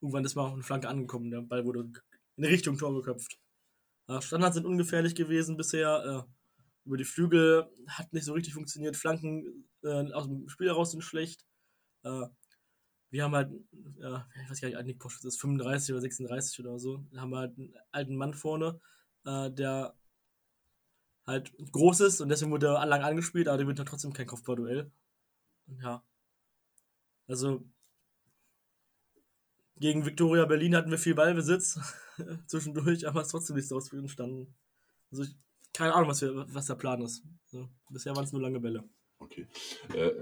[0.00, 1.90] Irgendwann ist mal eine Flanke angekommen, der Ball wurde
[2.36, 3.38] in Richtung Tor geköpft.
[4.20, 6.26] Standards sind ungefährlich gewesen bisher.
[6.26, 6.30] Äh,
[6.86, 8.96] über die Flügel hat nicht so richtig funktioniert.
[8.96, 11.46] Flanken äh, aus dem Spiel heraus sind schlecht.
[12.02, 12.26] Äh,
[13.10, 13.52] wir haben halt,
[13.96, 17.38] ich weiß gar nicht, Nick Posch ist 35 oder 36 oder so, da haben wir
[17.38, 18.80] halt einen alten Mann vorne,
[19.24, 19.94] der
[21.24, 24.26] halt groß ist und deswegen wurde er lang angespielt, aber der wird dann trotzdem kein
[24.26, 24.90] Kopfballduell.
[25.80, 26.02] Ja.
[27.28, 27.64] Also
[29.76, 31.78] gegen Viktoria Berlin hatten wir viel Ballbesitz
[32.46, 34.54] zwischendurch, aber es ist trotzdem nicht so aus entstanden.
[35.10, 35.36] Also ich,
[35.72, 37.24] keine Ahnung, was, wir, was der Plan ist.
[37.46, 38.88] So, bisher waren es nur lange Bälle.
[39.18, 39.46] Okay.
[39.94, 40.12] Äh,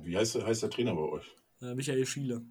[0.00, 1.36] wie heißt, heißt der Trainer bei euch?
[1.60, 2.44] Äh, Michael Schiele.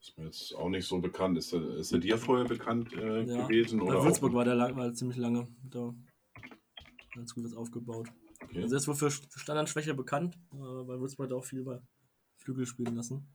[0.00, 1.38] Ist mir jetzt auch nicht so bekannt.
[1.38, 3.46] Ist er, ist er dir vorher bekannt äh, ja.
[3.46, 3.78] gewesen?
[3.78, 5.46] Bei oder Würzburg war der lang, war ziemlich lange.
[5.62, 5.94] Da
[7.14, 8.08] ganz gut was aufgebaut.
[8.42, 8.62] Okay.
[8.62, 11.86] Also er ist wohl für Standardschwäche bekannt, äh, weil Würzburg da auch viel über
[12.38, 13.32] Flügel spielen lassen.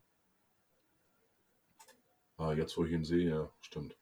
[2.38, 3.98] Ah, jetzt wo ich ihn sehe, ja, stimmt.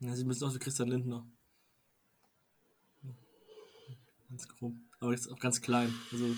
[0.00, 1.26] Ja, sieht ein bisschen aus wie Christian Lindner.
[4.28, 4.74] Ganz grob.
[5.00, 5.94] Aber jetzt auch ganz klein.
[6.10, 6.34] Also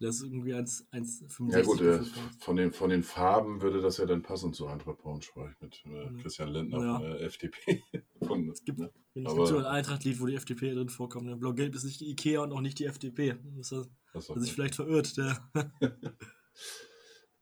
[0.00, 1.52] der ist irgendwie 1,65.
[1.52, 2.02] Ja gut, äh,
[2.38, 6.10] von, den, von den Farben würde das ja dann passen zu Eintracht Braunschweig mit äh,
[6.22, 6.98] Christian Lindner ja.
[6.98, 7.82] von der FDP.
[8.26, 8.90] von, es gibt, ne?
[9.14, 11.26] es gibt so ein Eintracht-Lied, wo die FDP drin vorkommt.
[11.26, 11.36] Ne?
[11.36, 13.36] Blau-Gelb ist nicht die Ikea und auch nicht die FDP.
[13.56, 15.16] Das hat, hat sich vielleicht verirrt.
[15.18, 15.50] Der.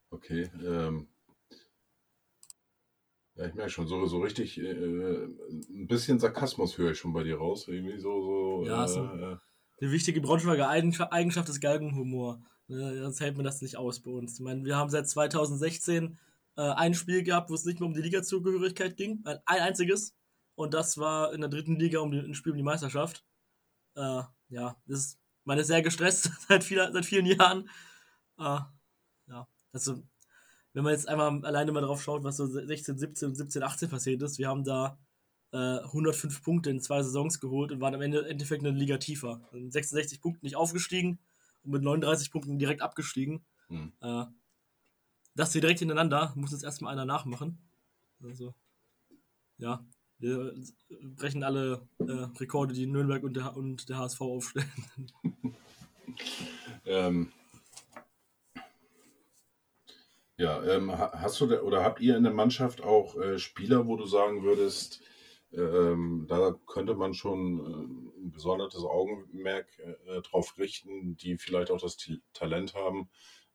[0.09, 0.51] okay.
[0.61, 1.07] Ähm,
[3.39, 7.23] ja, ich merke schon, so, so richtig, äh, ein bisschen Sarkasmus höre ich schon bei
[7.23, 7.67] dir raus.
[7.69, 8.63] Irgendwie so, so.
[8.65, 9.05] Ja, so.
[9.05, 9.37] Äh,
[9.81, 12.41] eine wichtige Braunschweiger Eigenschaft ist Galgenhumor.
[12.67, 14.33] Ne, sonst hält man das nicht aus bei uns.
[14.33, 16.19] Ich meine, wir haben seit 2016
[16.57, 19.21] äh, ein Spiel gehabt, wo es nicht mehr um die Liga-Zugehörigkeit ging.
[19.23, 20.13] Ein, ein, einziges.
[20.55, 23.23] Und das war in der dritten Liga um die, ein Spiel um die Meisterschaft.
[23.95, 27.69] Äh, ja, das ist, man ist sehr gestresst seit, viel, seit vielen Jahren.
[28.37, 28.59] Äh,
[29.27, 30.03] ja, also,
[30.79, 34.21] wenn man jetzt einmal alleine mal drauf schaut, was so 16, 17 17, 18 passiert
[34.21, 34.97] ist, wir haben da
[35.51, 39.41] 105 äh, Punkte in zwei Saisons geholt und waren am Ende Endeffekt eine Liga tiefer.
[39.51, 41.19] Mit 66 Punkten nicht aufgestiegen
[41.65, 43.45] und mit 39 Punkten direkt abgestiegen.
[43.67, 43.91] Mhm.
[43.99, 44.23] Äh,
[45.35, 47.57] das hier direkt hintereinander, muss jetzt erstmal einer nachmachen.
[48.23, 48.53] Also,
[49.57, 49.85] ja,
[50.17, 50.55] wir
[51.17, 55.11] brechen alle äh, Rekorde, die Nürnberg und der, und der HSV aufstellen.
[56.85, 57.33] ähm,
[60.39, 64.05] ja, ähm, hast du oder habt ihr in der Mannschaft auch äh, Spieler, wo du
[64.05, 65.01] sagen würdest,
[65.51, 71.81] ähm, da könnte man schon äh, ein gesondertes Augenmerk äh, drauf richten, die vielleicht auch
[71.81, 73.09] das T Talent haben,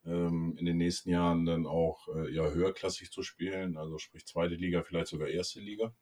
[0.04, 4.54] ähm, in den nächsten Jahren dann auch äh, ja, höherklassig zu spielen, also sprich zweite
[4.54, 5.94] Liga, vielleicht sogar erste Liga.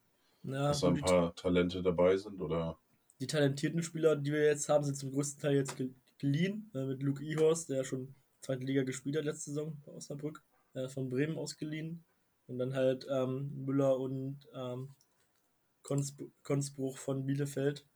[0.42, 2.77] Ja, dass da ein paar Talente dabei sind oder?
[3.21, 5.81] Die talentierten Spieler, die wir jetzt haben, sind zum größten Teil jetzt
[6.18, 10.42] geliehen, äh, mit Luke Ihorst, der schon zweite Liga gespielt hat letzte Saison bei Osnabrück,
[10.74, 12.04] äh, von Bremen ausgeliehen.
[12.46, 14.94] Und dann halt ähm, Müller und ähm,
[15.82, 17.87] Konzbruch von Bielefeld,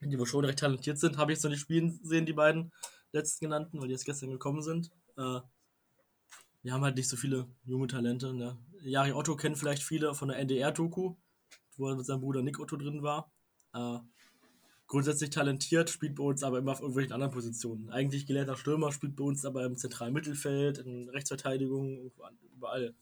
[0.00, 1.18] die wohl schon recht talentiert sind.
[1.18, 2.72] Habe ich jetzt noch nicht spielen sehen, die beiden
[3.12, 4.90] letzten genannten, weil die jetzt gestern gekommen sind.
[5.16, 5.40] Äh,
[6.62, 8.34] wir haben halt nicht so viele junge Talente.
[8.34, 8.58] Ne?
[8.82, 11.14] Jari Otto kennen vielleicht viele von der NDR-Doku,
[11.76, 13.32] wo er mit seinem Bruder Nick Otto drin war.
[13.72, 13.98] Äh,
[14.86, 17.90] grundsätzlich talentiert, spielt bei uns aber immer auf irgendwelchen anderen Positionen.
[17.90, 22.12] Eigentlich gelehrter Stürmer, spielt bei uns aber im zentralen Mittelfeld, in Rechtsverteidigung,
[22.54, 22.94] überall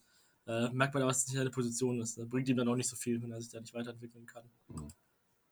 [0.47, 2.17] äh, merkt man aber, dass es nicht seine Position ist.
[2.17, 4.49] Das bringt ihm dann auch nicht so viel, wenn er sich da nicht weiterentwickeln kann.
[4.67, 4.87] Mhm.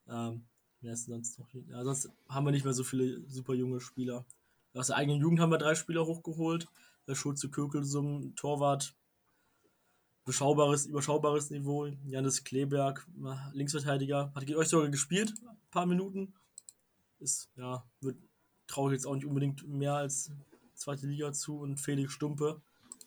[0.07, 0.45] Ähm,
[0.81, 1.47] sonst noch?
[1.69, 4.25] Ja, sonst haben wir nicht mehr so viele super junge Spieler.
[4.73, 6.67] Aus der eigenen Jugend haben wir drei Spieler hochgeholt.
[7.07, 8.95] Der Schulze Kökelsum, Torwart,
[10.25, 11.85] beschaubares, überschaubares Niveau.
[12.05, 13.05] Janis Kleberg,
[13.53, 16.33] Linksverteidiger, hat gegen euch sogar gespielt, ein paar Minuten.
[17.19, 18.17] Ist, ja, wird
[18.67, 20.31] traurig jetzt auch nicht unbedingt mehr als
[20.73, 21.59] zweite Liga zu.
[21.59, 22.61] Und Felix Stumpe,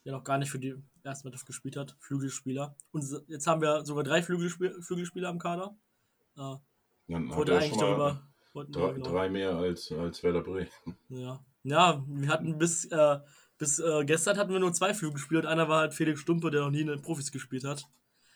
[0.04, 0.74] der noch gar nicht für die
[1.04, 2.76] erste Mannschaft gespielt hat, Flügelspieler.
[2.92, 5.76] Und jetzt haben wir sogar drei Flügelspieler, Flügelspieler am Kader.
[6.36, 6.56] Äh,
[7.08, 8.22] Dann hat er eigentlich schon mal
[8.54, 8.92] darüber.
[8.92, 10.68] drei, drei mehr als, als Werder Bremen.
[11.08, 11.44] Ja.
[11.62, 13.18] ja, wir hatten bis, äh,
[13.58, 16.62] bis äh, gestern hatten wir nur zwei Flügelspieler und einer war halt Felix Stumpe, der
[16.62, 17.88] noch nie in den Profis gespielt hat.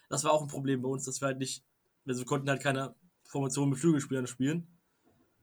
[0.09, 1.65] Das war auch ein Problem bei uns, dass wir halt nicht,
[2.07, 4.67] also wir konnten halt keine Formation mit Flügelspielern spielen.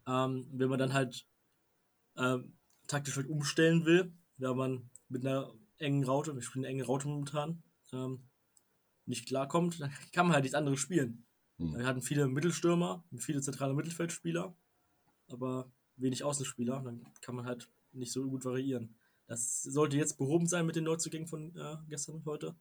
[0.07, 1.27] Ähm, wenn man dann halt
[2.17, 6.85] ähm, taktisch halt umstellen will, wenn man mit einer engen Raute, wir spielen eine enge
[6.85, 7.63] Raute momentan,
[7.93, 8.27] ähm,
[9.05, 11.25] nicht klarkommt, dann kann man halt nichts anderes spielen.
[11.57, 11.77] Hm.
[11.77, 14.55] Wir hatten viele Mittelstürmer, viele zentrale Mittelfeldspieler,
[15.29, 16.81] aber wenig Außenspieler.
[16.83, 18.96] Dann kann man halt nicht so gut variieren.
[19.27, 22.55] Das sollte jetzt behoben sein mit den Neuzugängen von äh, gestern und heute.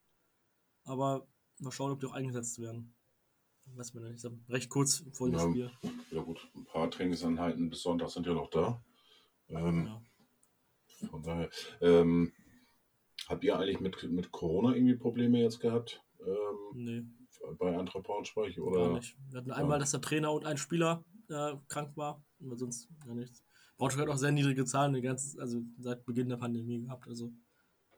[0.85, 1.27] Aber
[1.61, 2.95] mal schauen, ob die auch eingesetzt werden.
[3.75, 4.25] Weiß man nicht.
[4.49, 5.49] Recht kurz vor dem Ja.
[5.51, 5.71] Spiel.
[6.13, 8.83] Ja gut, ein paar Trainingseinheiten bis Sonntag sind ja noch da.
[9.49, 10.03] Ähm, Ja.
[11.11, 11.51] Von daher,
[11.81, 12.33] ähm,
[13.29, 16.03] habt ihr eigentlich mit, mit Corona irgendwie Probleme jetzt gehabt?
[16.21, 17.05] Ähm, Nee,
[17.59, 18.57] bei Eintracht Braunschweig?
[18.57, 18.93] gar Oder?
[18.95, 19.17] nicht.
[19.29, 23.15] Wir hatten einmal, dass der Trainer und ein Spieler äh, krank war, aber sonst gar
[23.15, 23.45] nichts.
[23.77, 27.07] Braunschweig hat auch sehr niedrige Zahlen, die ganze, also seit Beginn der Pandemie gehabt.
[27.09, 27.33] Also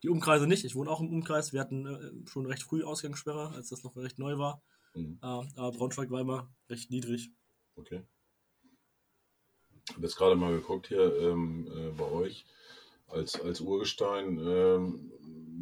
[0.02, 0.64] die Umkreise nicht.
[0.64, 1.52] Ich wohne auch im Umkreis.
[1.52, 4.62] Wir hatten äh, schon recht früh Ausgangssperre, als das noch recht neu war.
[4.94, 5.18] Mhm.
[5.22, 7.30] Äh, aber Braunschweig war immer recht niedrig.
[7.76, 8.02] Okay.
[9.88, 12.44] Ich habe jetzt gerade mal geguckt hier ähm, äh, bei euch.
[13.06, 15.12] Als, als Urgestein ähm,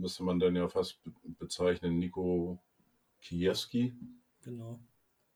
[0.01, 2.59] müsste man dann ja fast be bezeichnen Nico
[3.21, 3.95] Kiewski.
[4.43, 4.81] Genau.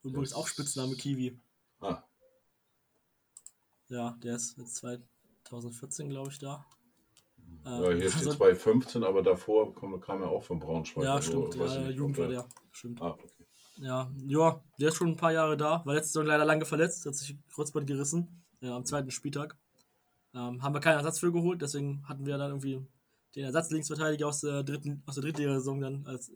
[0.03, 1.39] Übrigens Das- auch Spitzname Kiwi.
[3.91, 6.65] Ja, der ist jetzt 2014, glaube ich, da.
[7.65, 11.05] ja, hier Äh, steht also- 2015, aber davor kam, kam er auch von Braunschweig.
[11.05, 11.71] Ja, also stimmt.
[11.71, 12.49] Ja, nicht, Jugend war der.
[12.73, 13.03] Stimmt.
[13.03, 13.27] Ah, okay.
[13.79, 15.85] Ja, ja, der ist schon ein paar Jahre da.
[15.85, 19.57] War letztes Jahr leider lange verletzt, hat sich Kreuzband gerissen äh, am zweiten Spieltag.
[20.35, 22.87] Ähm, haben wir keinen Ersatz für geholt, deswegen hatten wir dann irgendwie
[23.35, 26.33] den Ersatzlinksverteidiger aus der dritten, aus der Drittliga-Saison dann als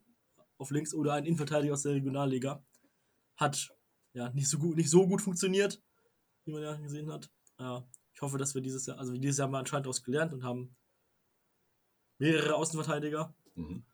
[0.58, 2.64] auf links oder einen Innenverteidiger aus der Regionalliga.
[3.36, 3.68] Hat
[4.14, 5.80] ja nicht so gut, nicht so gut funktioniert,
[6.44, 7.30] wie man ja gesehen hat.
[7.58, 7.80] Äh,
[8.12, 10.44] ich hoffe, dass wir dieses Jahr, also dieses Jahr haben wir anscheinend daraus gelernt und
[10.44, 10.74] haben
[12.18, 13.34] mehrere Außenverteidiger.
[13.54, 13.84] Mhm.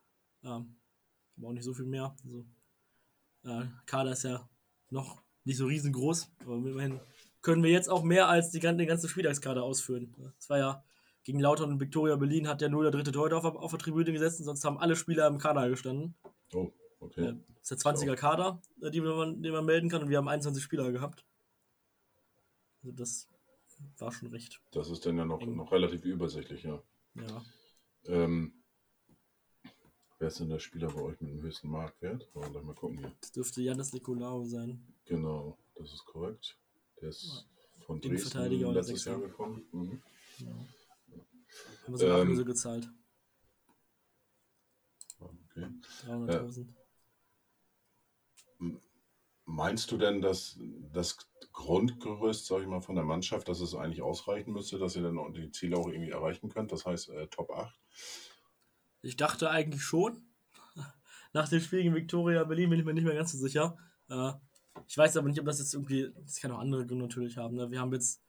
[0.42, 0.76] Ähm,
[1.36, 2.14] aber auch nicht so viel mehr.
[2.24, 2.44] Also,
[3.44, 4.48] äh, Kader ist ja
[4.90, 7.00] noch nicht so riesengroß, aber immerhin
[7.42, 10.14] können wir jetzt auch mehr als die, den ganzen Spieltagskader ausführen.
[10.38, 10.84] Es war ja
[11.24, 14.12] gegen Lautern und Viktoria Berlin hat ja nur der dritte Torhüter auf, auf der Tribüne
[14.12, 16.14] gesessen, sonst haben alle Spieler im Kader gestanden.
[16.52, 17.28] Oh, okay.
[17.28, 20.18] Äh, Das ist der 20er Kader, äh, die man, den man melden kann und wir
[20.18, 21.24] haben 21 Spieler gehabt.
[22.82, 23.29] Also das
[23.98, 24.60] war schon recht.
[24.72, 25.56] Das ist dann ja noch, Eng.
[25.56, 26.82] noch relativ übersichtlich, ja.
[27.14, 27.44] Ja.
[28.04, 28.62] Ähm,
[30.18, 32.28] wer ist denn der Spieler bei euch mit dem höchsten Marktwert?
[32.34, 33.12] Wollen wir mal gucken hier.
[33.20, 34.94] Das dürfte Janis Nikolaou sein.
[35.04, 36.56] Genau, das ist korrekt.
[37.00, 37.46] Der ist
[37.86, 39.04] von Innenverteidiger Dresden letztes.
[39.06, 39.66] Jahr gekommen.
[39.72, 40.02] Mhm.
[40.38, 40.46] Ja.
[40.46, 42.88] Haben wir sogar Ähm, Ablöse gezahlt.
[45.18, 45.66] Okay.
[46.06, 46.66] 300.000.
[49.46, 50.58] Meinst du denn, dass
[50.92, 51.16] das
[51.52, 55.32] Grundgerüst, sag ich mal, von der Mannschaft, dass es eigentlich ausreichen müsste, dass ihr dann
[55.34, 56.72] die Ziele auch irgendwie erreichen könnt?
[56.72, 57.78] Das heißt äh, Top 8?
[59.02, 60.22] Ich dachte eigentlich schon.
[61.32, 63.76] Nach dem Spiel gegen Viktoria Berlin bin ich mir nicht mehr ganz so sicher.
[64.08, 64.32] Äh,
[64.86, 66.12] ich weiß aber nicht, ob das jetzt irgendwie.
[66.24, 67.56] Das kann auch andere Gründe natürlich haben.
[67.56, 67.70] Ne?
[67.70, 68.22] Wir haben jetzt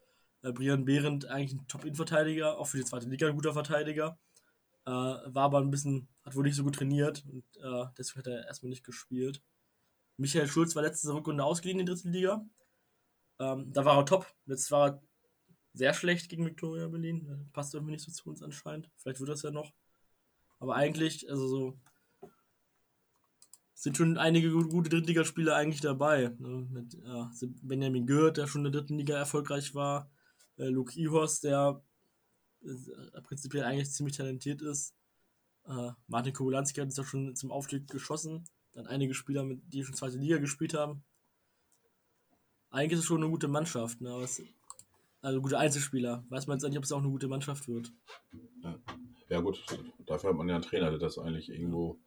[0.44, 4.20] äh, Brian Behrendt, eigentlich ein Top-In-Verteidiger, auch für die zweite Liga ein guter Verteidiger.
[4.86, 8.28] Äh, war aber ein bisschen, hat wohl nicht so gut trainiert und äh, deswegen hat
[8.28, 9.44] er erstmal nicht gespielt.
[10.18, 12.46] Michael Schulz war letzte Rückrunde ausgeliehen in der dritten Liga.
[13.42, 14.28] Ähm, da war er top.
[14.46, 15.02] Jetzt war er
[15.74, 17.28] sehr schlecht gegen Viktoria Berlin.
[17.28, 18.90] Äh, Passt irgendwie nicht so zu uns anscheinend.
[18.98, 19.74] Vielleicht wird das ja noch.
[20.60, 21.80] Aber eigentlich, also so,
[23.74, 26.36] sind schon einige gu- gute Drittligaspieler eigentlich dabei.
[26.38, 26.68] Ne?
[26.70, 30.12] Mit äh, Benjamin Gürt, der schon in der dritten Liga erfolgreich war.
[30.58, 31.82] Äh, Luke Ihorst, der
[32.64, 34.94] äh, prinzipiell eigentlich ziemlich talentiert ist.
[35.66, 38.44] Äh, Martin Kobulanski hat jetzt auch schon zum Aufstieg geschossen.
[38.74, 41.04] Dann einige Spieler, mit, die schon zweite Liga gespielt haben.
[42.72, 44.02] Eigentlich ist es schon eine gute Mannschaft.
[44.02, 44.10] Ne?
[44.10, 44.42] Aber es,
[45.22, 46.24] also gute Einzelspieler.
[46.30, 47.92] Weiß man jetzt nicht, ob es auch eine gute Mannschaft wird.
[49.30, 49.64] Ja gut,
[50.06, 52.00] dafür hat man ja einen Trainer, der das eigentlich irgendwo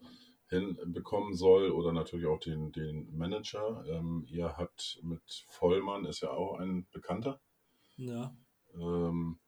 [0.49, 3.85] hinbekommen soll oder natürlich auch den, den Manager.
[3.89, 7.41] Ähm, ihr habt mit Vollmann, ist ja auch ein Bekannter.
[7.97, 8.37] Ja.
[8.75, 9.39] Ähm,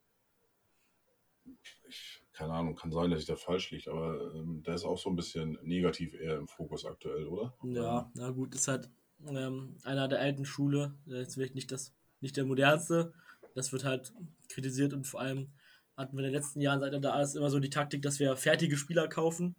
[1.89, 4.99] ich, keine Ahnung, kann sein, dass ich da falsch liege, aber ähm, der ist auch
[4.99, 7.55] so ein bisschen negativ eher im Fokus aktuell, oder?
[7.63, 8.91] Ja, na gut, ist halt
[9.27, 10.95] ähm, einer der alten Schule.
[11.07, 13.13] Jetzt will ich nicht das nicht der modernste.
[13.55, 14.13] Das wird halt
[14.49, 15.53] kritisiert und vor allem
[15.97, 18.37] hatten wir in den letzten Jahren, seit da ist, immer so die Taktik, dass wir
[18.37, 19.57] fertige Spieler kaufen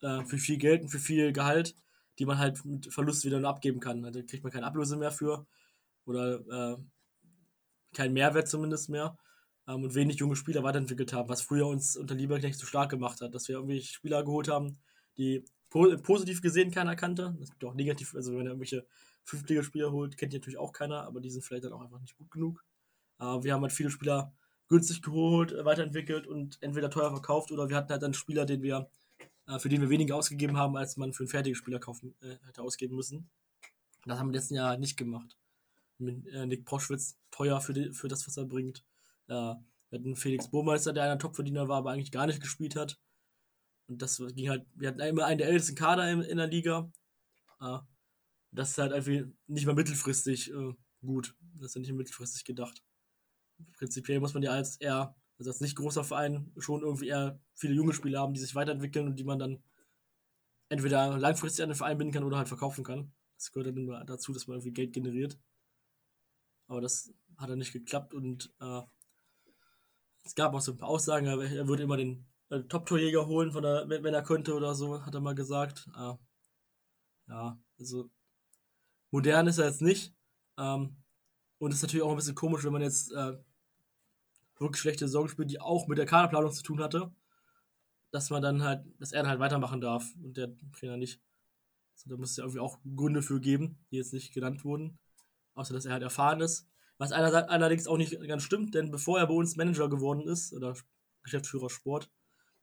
[0.00, 1.74] äh, für viel Geld und für viel Gehalt,
[2.18, 4.04] die man halt mit Verlust wieder nur abgeben kann.
[4.04, 5.46] Also kriegt man keine Ablöse mehr für
[6.04, 6.76] oder äh,
[7.94, 9.18] keinen Mehrwert zumindest mehr
[9.66, 13.20] ähm, und wenig junge Spieler weiterentwickelt haben, was früher uns unter Lieberknecht so stark gemacht
[13.20, 14.78] hat, dass wir irgendwie Spieler geholt haben,
[15.16, 15.44] die
[16.02, 17.36] positiv gesehen keiner kannte.
[17.42, 18.86] Es gibt auch negativ, also wenn er irgendwelche
[19.24, 22.16] Fünftligaspieler holt, kennt die natürlich auch keiner, aber die sind vielleicht dann auch einfach nicht
[22.16, 22.64] gut genug.
[23.18, 24.32] Äh, wir haben halt viele Spieler
[24.68, 28.88] günstig geholt, weiterentwickelt und entweder teuer verkauft oder wir hatten halt einen Spieler, den wir,
[29.46, 32.36] äh, für den wir weniger ausgegeben haben, als man für einen fertigen Spieler kaufen, äh,
[32.46, 33.28] hätte ausgeben müssen.
[34.04, 35.36] Das haben wir letzten Jahr nicht gemacht.
[35.98, 38.84] Mit äh, Nick Proschwitz teuer für, die, für das, was er bringt.
[39.28, 39.54] Äh,
[39.88, 42.98] wir hatten Felix Burmeister, der einer Topverdiener war, aber eigentlich gar nicht gespielt hat.
[43.88, 46.90] Und das ging halt, wir hatten immer einen der ältesten Kader in, in der Liga.
[47.60, 47.78] Äh,
[48.50, 49.12] das ist halt einfach
[49.46, 51.36] nicht mal mittelfristig äh, gut.
[51.54, 52.82] Das ist ja nicht mittelfristig gedacht.
[53.74, 57.74] Prinzipiell muss man ja als eher, also als nicht großer Verein, schon irgendwie eher viele
[57.74, 59.62] junge Spieler haben, die sich weiterentwickeln und die man dann
[60.68, 63.12] entweder langfristig an den Verein binden kann oder halt verkaufen kann.
[63.36, 65.38] Das gehört dann immer dazu, dass man irgendwie Geld generiert.
[66.66, 68.82] Aber das hat dann nicht geklappt und äh,
[70.24, 73.62] es gab auch so ein paar Aussagen, er würde immer den äh, Top-Torjäger holen, von
[73.62, 75.88] der, wenn, er könnte oder so, hat er mal gesagt.
[75.96, 76.14] Äh,
[77.28, 78.10] ja, also
[79.10, 80.14] modern ist er jetzt nicht.
[80.58, 80.96] Ähm,
[81.58, 83.36] und es ist natürlich auch ein bisschen komisch, wenn man jetzt äh,
[84.58, 87.12] wirklich schlechte Saison spielt, die auch mit der Kaderplanung zu tun hatte,
[88.10, 91.20] dass man dann halt, dass er dann halt weitermachen darf und der Trainer nicht.
[91.94, 94.98] Also, da muss es ja irgendwie auch Gründe für geben, die jetzt nicht genannt wurden.
[95.54, 96.68] Außer dass er halt erfahren ist.
[96.98, 100.74] Was allerdings auch nicht ganz stimmt, denn bevor er bei uns Manager geworden ist, oder
[101.22, 102.10] Geschäftsführer Sport,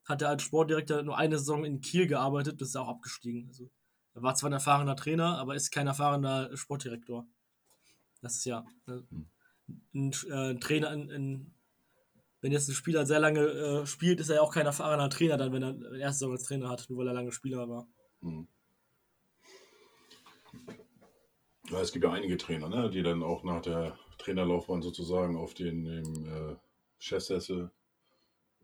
[0.04, 3.46] hat er als Sportdirektor nur eine Saison in Kiel gearbeitet, bis er auch abgestiegen.
[3.48, 3.70] Also,
[4.14, 7.26] er war zwar ein erfahrener Trainer, aber ist kein erfahrener Sportdirektor.
[8.22, 9.00] Das ist ja äh,
[9.94, 11.54] ein, äh, ein Trainer, ein, ein,
[12.40, 15.36] wenn jetzt ein Spieler sehr lange äh, spielt, ist er ja auch kein erfahrener Trainer,
[15.36, 17.88] dann, wenn er eine erste Saison als Trainer hat, nur weil er lange Spieler war.
[18.20, 18.46] Mhm.
[21.70, 25.54] Ja, es gibt ja einige Trainer, ne, die dann auch nach der Trainerlaufbahn sozusagen auf
[25.54, 26.56] den dem, äh,
[26.98, 27.70] Chefsessel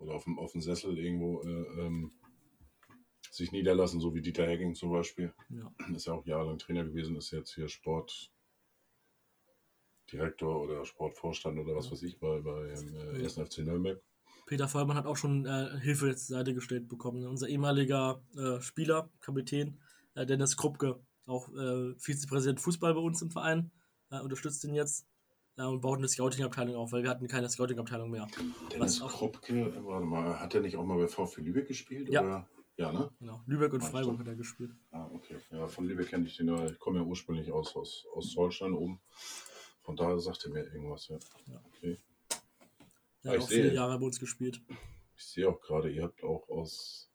[0.00, 2.12] oder auf dem, auf dem Sessel irgendwo äh, ähm,
[3.30, 5.32] sich niederlassen, so wie Dieter Hecking zum Beispiel.
[5.48, 5.72] Ja.
[5.94, 8.30] Ist ja auch jahrelang Trainer gewesen, ist jetzt hier Sportdirektor
[10.60, 13.34] oder Sportvorstand oder was weiß ich bei, bei äh, 1.
[13.34, 14.02] FC Nürnberg.
[14.46, 17.24] Peter Vollmann hat auch schon äh, Hilfe jetzt zur Seite gestellt bekommen.
[17.24, 19.78] Unser ehemaliger äh, Spieler, Kapitän,
[20.14, 23.70] äh, Dennis Kruppke, auch äh, Vizepräsident Fußball bei uns im Verein,
[24.10, 25.06] äh, unterstützt ihn jetzt
[25.60, 28.26] äh, und baut eine Scouting-Abteilung auf, weil wir hatten keine Scouting-Abteilung mehr.
[28.72, 32.08] Dennis Kruppke, warte mal, hat er nicht auch mal bei VfL Lübeck gespielt?
[32.08, 32.22] Ja.
[32.22, 32.48] Oder?
[32.76, 33.10] Ja, ne?
[33.18, 33.42] Genau.
[33.46, 34.70] Lübeck und Freiburg hat er gespielt.
[34.90, 35.36] Ah, okay.
[35.50, 36.48] Ja, von Lübeck kenne ich den.
[36.66, 39.00] Ich komme ja ursprünglich aus, aus, aus Zollstein oben.
[39.82, 41.08] Von daher sagt er mir irgendwas.
[41.08, 41.18] Ja.
[41.46, 41.62] ja.
[41.66, 41.98] Okay.
[43.22, 44.62] Er hat auch viele Jahre bei uns gespielt.
[45.14, 47.10] Ich sehe auch gerade, ihr habt auch aus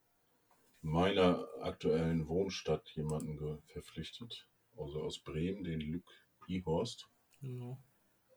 [0.82, 4.48] meiner aktuellen Wohnstadt jemanden verpflichtet.
[4.78, 6.14] Also aus Bremen, den Luke
[6.48, 7.08] Ihorst.
[7.42, 7.80] Genau.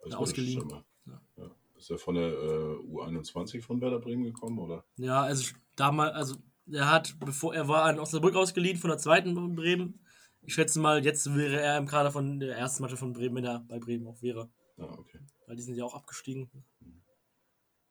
[0.04, 0.68] Also ausgeliehen.
[1.06, 1.20] Ja.
[1.36, 1.50] Ja.
[1.76, 4.84] Ist er von der äh, U21 von Werder Bremen gekommen, oder?
[4.96, 6.36] Ja, also damals, also
[6.70, 10.00] er hat, bevor er war an Osnabrück ausgeliehen von der zweiten Bremen.
[10.42, 13.44] Ich schätze mal, jetzt wäre er im Kader von der ersten Mannschaft von Bremen, wenn
[13.44, 14.50] er bei Bremen auch wäre.
[14.76, 15.20] Ah, okay.
[15.46, 16.50] Weil die sind ja auch abgestiegen.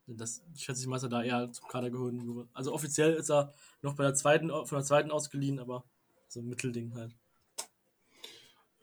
[0.07, 2.49] Das ich schätze mal, dass er da eher zum Kader geholt wurde.
[2.53, 5.83] Also offiziell ist er noch bei der zweiten, von der zweiten ausgeliehen, aber
[6.29, 7.15] so ein Mittelding halt.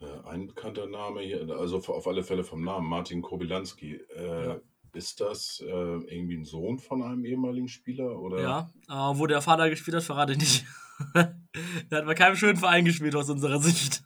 [0.05, 4.01] Äh, ein bekannter Name hier, also auf alle Fälle vom Namen, Martin Kobylanski.
[4.17, 4.61] Äh, ja.
[4.93, 8.17] Ist das äh, irgendwie ein Sohn von einem ehemaligen Spieler?
[8.21, 8.40] Oder?
[8.40, 10.64] Ja, aber wo der Vater gespielt hat, verrate ich nicht.
[11.14, 14.05] der hat bei keinem schönen Verein gespielt aus unserer Sicht.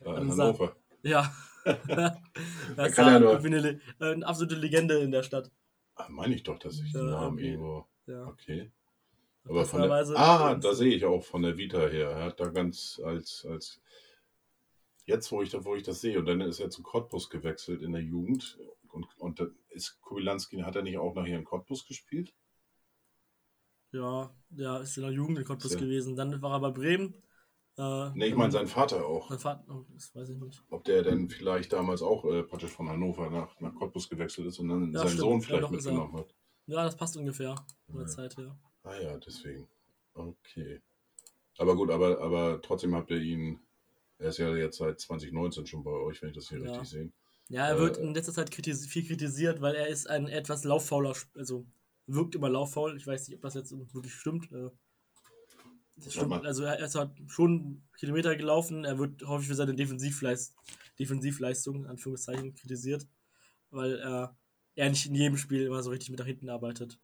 [0.00, 0.74] Äh, Hannover.
[1.02, 1.32] Ja.
[1.64, 3.38] das ist ja nur...
[3.38, 5.50] eine, eine, absolute Legende in der Stadt.
[5.96, 7.46] Ach, meine ich doch, dass ich den Namen okay.
[7.48, 7.86] irgendwo.
[8.06, 8.26] Ja.
[8.26, 8.72] Okay.
[9.44, 12.10] Aber von der, ah, da sehe ich auch von der Vita her.
[12.10, 13.82] Er hat da ganz als, als
[15.12, 17.92] jetzt, wo ich, wo ich das sehe, und dann ist er zu Cottbus gewechselt in
[17.92, 18.58] der Jugend.
[18.90, 19.40] Und, und
[19.70, 22.34] ist Kubilanski, hat er nicht auch nachher in Cottbus gespielt?
[23.92, 25.80] Ja, der ist in der Jugend in Cottbus ja.
[25.80, 26.16] gewesen.
[26.16, 27.14] Dann war er bei Bremen.
[27.78, 29.30] Äh, ne, ich meine sein Vater auch.
[29.30, 30.62] Sein Vater, oh, das weiß ich nicht.
[30.68, 34.58] Ob der denn vielleicht damals auch äh, praktisch von Hannover nach, nach Cottbus gewechselt ist
[34.58, 35.20] und dann ja, seinen stimmt.
[35.20, 36.34] Sohn vielleicht ja, mitgenommen hat.
[36.66, 37.54] Ja, das passt ungefähr
[37.86, 38.58] von der Zeit her.
[38.82, 39.68] Ah ja, deswegen.
[40.14, 40.82] Okay.
[41.58, 43.60] Aber gut, aber, aber trotzdem habt ihr ihn
[44.22, 46.70] er ist ja jetzt seit 2019 schon bei euch, wenn ich das hier ja.
[46.70, 47.12] richtig sehe.
[47.48, 50.64] Ja, er wird äh, in letzter Zeit kritis viel kritisiert, weil er ist ein etwas
[50.64, 51.66] lauffauler, also
[52.06, 52.96] wirkt immer lauffaul.
[52.96, 54.50] Ich weiß nicht, ob das jetzt wirklich stimmt.
[54.52, 54.70] Äh,
[55.96, 56.46] das stimmt.
[56.46, 58.84] Also er ist halt schon Kilometer gelaufen.
[58.84, 60.54] Er wird häufig für seine Defensivleist
[60.98, 63.06] Defensivleistung, Anführungszeichen, kritisiert.
[63.70, 64.28] weil äh,
[64.74, 66.98] er nicht in jedem Spiel immer so richtig mit nach hinten arbeitet.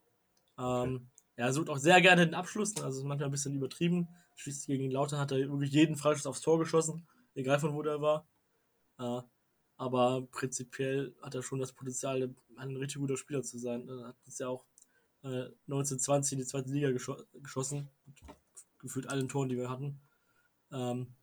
[0.59, 4.09] Ähm, Er sucht auch sehr gerne den Abschluss, ne, also ist manchmal ein bisschen übertrieben.
[4.39, 8.01] Schließlich gegen Lautern hat er wirklich jeden Freischuss aufs Tor geschossen, egal von wo der
[8.01, 8.29] war.
[8.97, 9.23] Äh,
[9.77, 13.89] aber prinzipiell hat er schon das Potenzial, ein richtig guter Spieler zu sein.
[13.89, 14.65] Er hat jetzt ja auch
[15.25, 17.91] äh, 1920 in die zweite Liga gescho geschossen.
[18.79, 20.01] Gefühlt allen Toren, die wir hatten.
[20.71, 21.17] Ähm,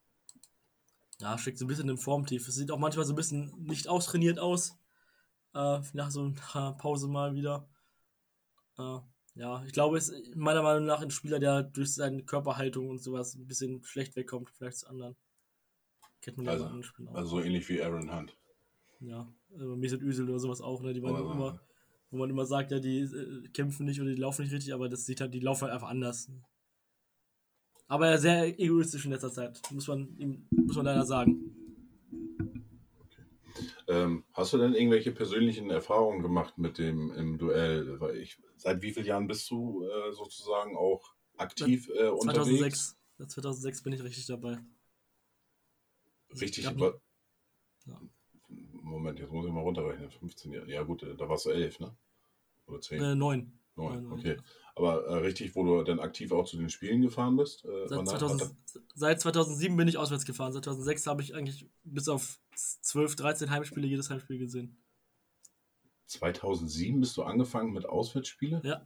[1.21, 2.45] ja, steckt so ein bisschen im Formtief.
[2.49, 4.77] Es sieht auch manchmal so ein bisschen nicht austrainiert aus.
[5.53, 7.69] Äh, nach so einer Pause mal wieder.
[8.77, 8.99] Äh,
[9.35, 12.99] ja, ich glaube, es ist meiner Meinung nach ein Spieler, der durch seine Körperhaltung und
[12.99, 15.15] sowas ein bisschen schlecht wegkommt, vielleicht zu anderen.
[16.21, 17.15] Kennt man ja also, Spielen auch.
[17.15, 18.37] Also so ähnlich wie Aaron Hunt.
[19.01, 20.93] Ja, also Mesut Özil oder sowas auch, ne?
[20.93, 21.59] Die waren oh, immer,
[22.11, 24.87] wo man immer sagt, ja, die äh, kämpfen nicht oder die laufen nicht richtig, aber
[24.87, 26.31] das sieht halt, die laufen halt einfach anders.
[27.87, 31.64] Aber er sehr egoistisch in letzter Zeit, muss man ihm, muss man leider sagen.
[33.87, 37.99] Ähm, hast du denn irgendwelche persönlichen Erfahrungen gemacht mit dem im Duell?
[37.99, 42.97] Weil ich, seit wie vielen Jahren bist du äh, sozusagen auch aktiv äh, unterwegs?
[43.17, 43.33] 2006.
[43.33, 44.57] 2006 bin ich richtig dabei.
[46.41, 46.65] Richtig?
[46.65, 48.01] Ja.
[48.81, 50.09] Moment, jetzt muss ich mal runterrechnen.
[50.09, 50.71] 15 Jahre.
[50.71, 51.95] Ja gut, da warst du 11, ne?
[52.67, 53.01] Oder 10?
[53.01, 53.59] Äh, 9.
[53.75, 54.37] 9, okay.
[54.75, 57.65] Aber äh, richtig, wo du dann aktiv auch zu den Spielen gefahren bist?
[57.65, 58.55] Äh, seit, 2000,
[58.93, 60.53] seit, 2007 bin ich auswärts gefahren.
[60.53, 64.81] Seit 2006 habe ich eigentlich bis auf 12, 13 Heimspiele jedes Heimspiel gesehen.
[66.07, 68.61] 2007 bist du angefangen mit Auswärtsspielen?
[68.63, 68.83] Ja.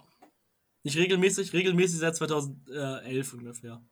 [0.84, 3.84] Nicht regelmäßig, regelmäßig seit 2011 ungefähr.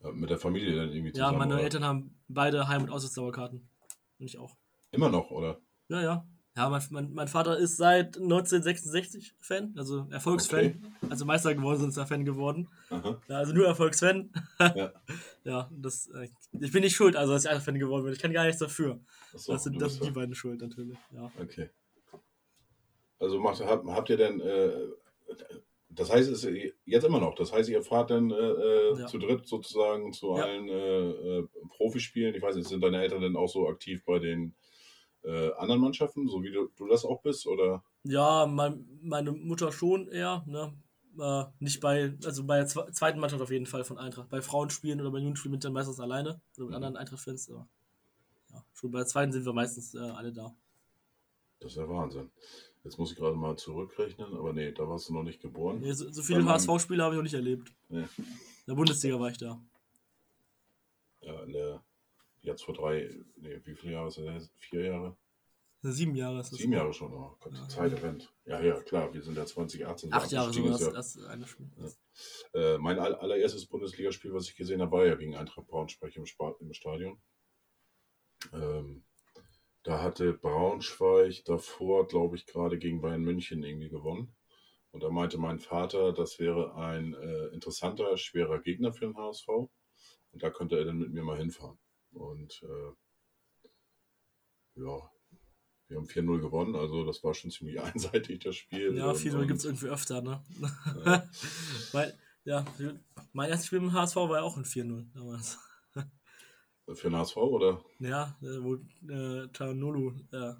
[0.00, 1.32] Ja, mit der Familie dann irgendwie zusammen?
[1.32, 1.62] Ja, meine oder?
[1.62, 3.68] Eltern haben beide Heim- und Auswärtsdauerkarten.
[4.18, 4.56] Und ich auch.
[4.90, 5.60] Immer noch, oder?
[5.88, 6.28] Ja, ja.
[6.56, 10.58] Ja, mein, mein, mein, Vater ist seit 1966 Fan, also Erfolgsfan.
[10.58, 11.10] Okay.
[11.10, 12.68] Also Meister geworden sind er Fan geworden.
[13.28, 14.30] Ja, also nur Erfolgsfan.
[14.60, 14.92] Ja,
[15.44, 18.12] ja das, äh, ich bin nicht schuld, also dass ich einfach Fan geworden bin.
[18.12, 19.00] Ich kann gar nichts dafür.
[19.34, 20.96] So, das sind, das sind die beiden schuld natürlich.
[21.12, 21.28] Ja.
[21.40, 21.70] Okay.
[23.18, 24.70] Also macht, habt, habt ihr denn, äh,
[25.88, 29.06] das heißt, es ist jetzt immer noch, das heißt, ihr fahrt dann äh, äh ja.
[29.06, 32.34] zu dritt sozusagen zu allen äh, äh, Profispielen.
[32.36, 34.54] Ich weiß nicht, sind deine Eltern denn auch so aktiv bei den
[35.24, 37.82] äh, anderen Mannschaften, so wie du, du, das auch bist, oder?
[38.04, 40.74] Ja, mein, meine Mutter schon eher, ne?
[41.18, 44.28] Äh, nicht bei, also bei der zweiten Mannschaft auf jeden Fall von Eintracht.
[44.28, 46.74] Bei Frauenspielen oder bei Jugendspielen bin ich dann meistens alleine oder mit mhm.
[46.74, 47.48] anderen Eintracht-Fans.
[47.48, 47.66] Ja,
[48.72, 50.54] schon bei der zweiten sind wir meistens äh, alle da.
[51.60, 52.30] Das ist ja Wahnsinn.
[52.82, 55.80] Jetzt muss ich gerade mal zurückrechnen, aber nee, da warst du noch nicht geboren.
[55.80, 57.72] Nee, so, so viele HSV-Spiele habe ich noch nicht erlebt.
[57.88, 58.06] Nee.
[58.18, 59.58] In der Bundesliga war ich da.
[61.22, 61.82] Ja, in der
[62.44, 64.50] Jetzt vor drei, nee, wie viele Jahre ist das?
[64.58, 65.16] Vier Jahre?
[65.80, 66.58] Sieben Jahre ist das.
[66.58, 68.32] Sieben Jahre schon, oh Gott, die ja, Zeit rennt.
[68.44, 70.12] Ja, ja, klar, wir sind ja 2018.
[70.12, 71.70] Acht Jahre so das, das eine Spiel.
[71.78, 72.74] Ja.
[72.74, 76.24] Äh, mein allererstes Bundesligaspiel, was ich gesehen habe, war ja gegen Eintracht Braunschweig im,
[76.60, 77.18] im Stadion.
[78.52, 79.04] Ähm,
[79.82, 84.34] da hatte Braunschweig davor, glaube ich, gerade gegen Bayern München irgendwie gewonnen.
[84.90, 89.48] Und da meinte mein Vater, das wäre ein äh, interessanter, schwerer Gegner für den HSV.
[89.48, 91.78] Und da könnte er dann mit mir mal hinfahren.
[92.14, 92.92] Und äh,
[94.80, 95.10] ja,
[95.88, 98.96] wir haben 4-0 gewonnen, also das war schon ziemlich einseitig, das Spiel.
[98.96, 100.42] Ja, 4-0 gibt es irgendwie öfter, ne?
[101.04, 101.28] Ja.
[101.92, 102.64] Weil, ja,
[103.32, 105.58] mein erstes Spiel im HSV war ja auch ein 4-0 damals.
[106.86, 107.82] Für den HSV, oder?
[107.98, 108.74] Ja, äh, wo
[109.10, 110.52] äh, Tanolu äh,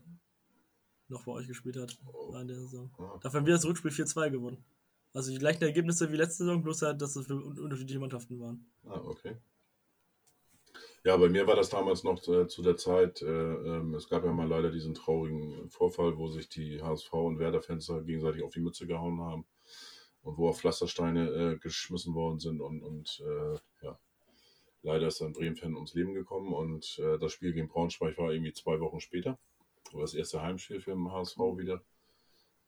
[1.08, 1.98] noch bei euch gespielt hat.
[2.06, 2.32] Oh.
[2.32, 2.90] War in der Saison.
[2.98, 3.18] Ah.
[3.20, 4.64] Dafür haben wir das Rückspiel 4-2 gewonnen.
[5.12, 8.66] Also die gleichen Ergebnisse wie letzte Saison, bloß halt, dass es für unterschiedliche Mannschaften waren.
[8.84, 9.36] Ah, okay.
[11.06, 14.24] Ja, bei mir war das damals noch zu, zu der Zeit, äh, äh, es gab
[14.24, 18.60] ja mal leider diesen traurigen Vorfall, wo sich die HSV und Werder-Fans gegenseitig auf die
[18.60, 19.44] Mütze gehauen haben
[20.22, 23.98] und wo auch Pflastersteine äh, geschmissen worden sind und, und äh, ja,
[24.82, 28.54] leider ist dann Bremen-Fan ums Leben gekommen und äh, das Spiel gegen Braunschweig war irgendwie
[28.54, 29.38] zwei Wochen später,
[29.92, 31.82] oder das erste Heimspiel für den HSV wieder.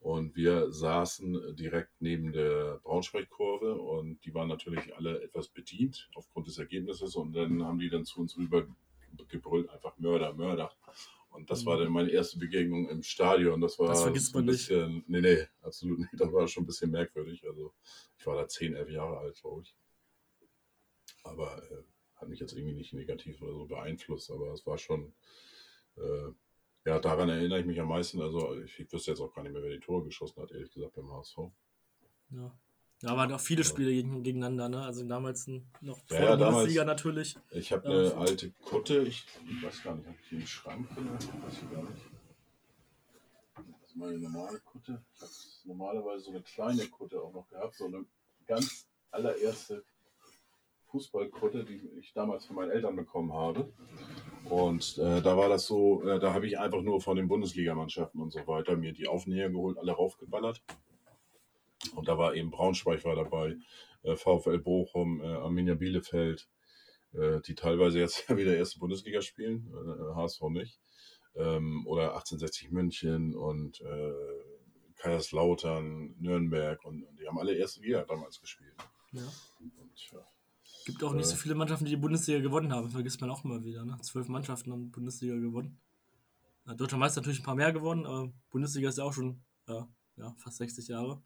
[0.06, 6.46] Und wir saßen direkt neben der Braunschweig-Kurve und die waren natürlich alle etwas bedient aufgrund
[6.46, 7.16] des Ergebnisses.
[7.16, 8.68] Und dann haben die dann zu uns rüber
[9.26, 10.70] gebrüllt, einfach Mörder, Mörder.
[11.30, 13.60] Und das war dann meine erste Begegnung im Stadion.
[13.60, 15.08] Das war das vergisst man ein bisschen, nicht.
[15.08, 16.12] Nee, nee, absolut nicht.
[16.12, 17.44] Das war schon ein bisschen merkwürdig.
[17.44, 17.74] Also
[18.16, 19.76] ich war da 10, 11 Jahre alt, glaube ich.
[21.24, 21.82] Aber äh,
[22.14, 24.30] hat mich jetzt irgendwie nicht negativ oder so beeinflusst.
[24.30, 25.12] Aber es war schon.
[25.96, 26.30] Äh,
[26.86, 28.22] ja, daran erinnere ich mich am meisten.
[28.22, 30.72] Also ich, ich wüsste jetzt auch gar nicht mehr, wer die Tore geschossen hat, ehrlich
[30.72, 31.38] gesagt, beim HSV.
[32.30, 32.56] Ja.
[33.02, 34.82] Ja, waren auch viele Spiele gegen, gegeneinander, ne?
[34.82, 35.46] Also damals
[35.82, 37.36] noch vor ja, der Bundesliga natürlich.
[37.50, 40.46] Ich habe eine ähm, alte Kutte, ich, ich, weiß gar nicht, habe ich die im
[40.46, 40.88] Schrank?
[40.90, 42.02] Ich weiß gar nicht.
[43.54, 45.04] Das ist meine normale Kutte.
[45.14, 45.30] Ich habe
[45.66, 48.06] normalerweise so eine kleine Kutte auch noch gehabt, so eine
[48.46, 49.84] ganz allererste
[50.86, 53.70] Fußballkutte, die ich damals von meinen Eltern bekommen habe.
[54.50, 58.20] Und äh, da war das so, äh, da habe ich einfach nur von den Bundesligamannschaften
[58.20, 60.62] und so weiter mir die Aufnäher geholt, alle raufgeballert.
[61.94, 63.56] Und da war eben Braunschweig war dabei,
[64.02, 66.48] äh, VfL Bochum, äh, Arminia Bielefeld,
[67.12, 70.80] äh, die teilweise jetzt wieder erste Bundesliga spielen, äh, HSV nicht.
[71.34, 74.12] Ähm, oder 1860 München und äh,
[74.96, 78.74] Kaiserslautern, Nürnberg und, und die haben alle erste Liga damals gespielt.
[79.12, 79.22] Ja.
[79.60, 80.26] Und, ja,
[80.86, 81.30] Gibt auch nicht Äh.
[81.30, 82.88] so viele Mannschaften, die die Bundesliga gewonnen haben.
[82.90, 83.84] Vergisst man auch immer wieder.
[83.84, 83.98] Ne?
[84.02, 85.78] Zwölf Mannschaften haben die Bundesliga gewonnen.
[86.64, 89.88] Ja, Deutscher Meister natürlich ein paar mehr gewonnen, aber Bundesliga ist ja auch schon ja,
[90.16, 91.22] ja, fast 60 Jahre.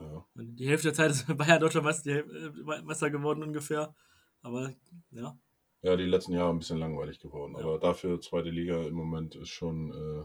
[0.00, 0.26] ja.
[0.34, 3.94] Die Hälfte der Zeit ist Bayern Deutscher Meister, äh, Meister geworden ungefähr.
[4.42, 4.74] Aber
[5.12, 5.38] ja,
[5.82, 7.54] ja, die letzten Jahre ein bisschen langweilig geworden.
[7.56, 7.64] Ja.
[7.64, 10.24] Aber dafür zweite Liga im Moment ist schon, äh,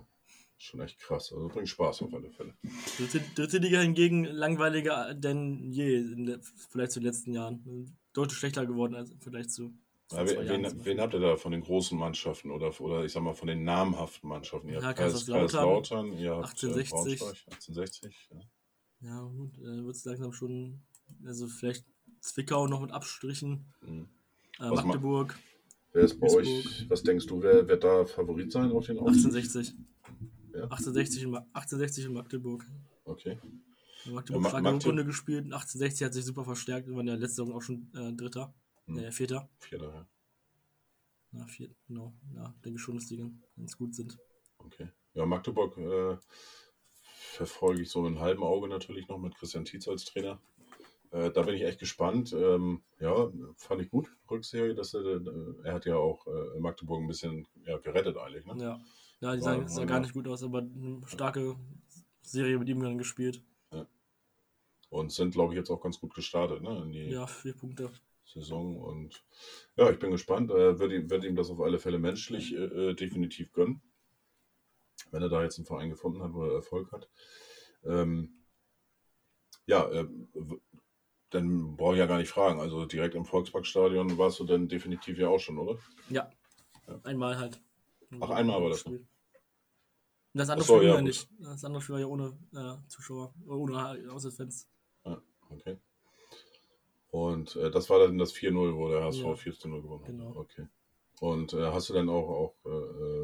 [0.57, 1.33] schon echt krass.
[1.33, 2.53] Also bringt Spaß auf alle Fälle.
[2.97, 6.39] dritte, dritte Liga hingegen langweiliger denn je, in
[6.69, 7.96] vielleicht zu den letzten Jahren.
[8.13, 9.73] Deutlich schlechter geworden als im Vergleich zu.
[10.11, 13.21] Ja, wen, wen, wen habt ihr da von den großen Mannschaften oder, oder ich sag
[13.23, 14.69] mal von den namhaften Mannschaften?
[14.69, 17.13] Ihr Ja, habt Kais- Kaiserslautern, Kaiserslautern, ihr habt 1860.
[17.13, 18.29] Äh, Braunschweig, 1860.
[18.31, 18.39] Ja.
[19.01, 20.81] Ja, gut, äh, wird es langsam schon,
[21.25, 21.85] also vielleicht
[22.21, 24.07] Zwickau noch mit Abstrichen, Mhm.
[24.59, 25.37] äh, Magdeburg,
[25.93, 26.45] Wer ist bei Duisburg.
[26.45, 29.25] euch, was denkst du, wer wird da Favorit sein auf den Aufstieg?
[29.33, 29.73] 1860.
[30.53, 30.63] Ja.
[30.63, 32.65] 1860 in, Ma 1860 in Magdeburg.
[33.03, 33.37] Okay.
[34.11, 35.45] Magdeburg Ma- starke Magde- Rückrunde gespielt.
[35.45, 36.87] 1860 hat sich super verstärkt.
[36.87, 38.53] Wir waren ja letzte Saison auch schon äh, Dritter.
[38.85, 38.97] Hm.
[38.99, 39.49] Äh, Vierter.
[39.59, 40.07] Vierter, ja.
[41.33, 42.13] Ja, vier, genau.
[42.35, 44.17] Ja, denke schon, dass die ganz- gut sind.
[44.59, 44.87] Okay.
[45.13, 46.17] Ja, Magdeburg äh,
[47.01, 50.39] verfolge ich so mit einem halben Auge natürlich noch mit Christian Tietz als Trainer.
[51.11, 52.33] Äh, da bin ich echt gespannt.
[52.33, 55.21] Ähm, ja, fand ich gut, Rückserie, dass er, äh,
[55.63, 58.45] er hat ja auch äh, Magdeburg ein bisschen ja, gerettet eigentlich.
[58.45, 58.55] Ne?
[58.61, 58.81] Ja.
[59.19, 61.55] Ja, die es sah gar ja- nicht gut aus, aber eine starke
[62.21, 63.41] Serie mit ihm dann gespielt.
[64.89, 66.81] Und sind, glaube ich, jetzt auch ganz gut gestartet ne?
[66.83, 67.91] in die Ja, vier Punkte.
[68.23, 68.77] Saison.
[68.77, 69.23] Und
[69.75, 70.51] ja, ich bin gespannt.
[70.51, 73.81] Äh, Würde ihm, würd ihm das auf alle Fälle menschlich äh, äh, definitiv gönnen.
[75.11, 77.09] Wenn er da jetzt einen Verein gefunden hat, wo er Erfolg hat.
[77.85, 78.43] Ähm,
[79.65, 80.07] ja, äh,
[81.29, 82.59] dann brauche ich ja gar nicht fragen.
[82.59, 85.77] Also direkt im Volksparkstadion warst du dann definitiv ja auch schon, oder?
[86.09, 86.29] Ja.
[86.87, 86.99] Ja.
[87.03, 87.61] Einmal halt.
[88.21, 88.83] Ach, einmal war das.
[88.83, 89.07] Und
[90.33, 91.29] das andere so, Spiel ja, ja nicht.
[91.39, 94.67] Das andere Spiel war ja ohne äh, Zuschauer, ohne Auswärtsfans.
[95.49, 95.77] Okay.
[97.09, 99.31] Und äh, das war dann das 4-0, wo der HSV Ja.
[99.31, 100.07] 4-0 gewonnen hat.
[100.07, 100.35] Genau.
[100.35, 100.67] Okay.
[101.19, 102.69] Und äh, hast du dann auch, auch äh,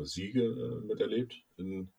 [0.02, 1.92] äh, Siege äh, miterlebt in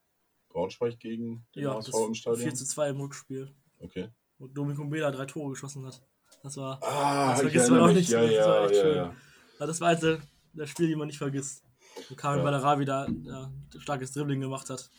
[0.49, 2.41] Braunschweig gegen den Ja, HSV das im Stadion?
[2.43, 3.53] 4 zu 2 im Rückspiel.
[3.79, 4.09] Okay.
[4.37, 6.01] Wo Dominico Bela drei Tore geschossen hat.
[6.43, 8.09] Das war, Ah, Das vergisst man auch nicht.
[8.09, 8.95] Ja, Das ja, war echt ja, schön.
[8.95, 9.65] ja.
[9.67, 10.19] das war halt der,
[10.53, 11.63] das Spiel, die man nicht vergisst.
[12.09, 12.43] Wo Karin Ja.
[12.43, 14.89] Ballera wieder ja, ein starkes Dribbling gemacht hat.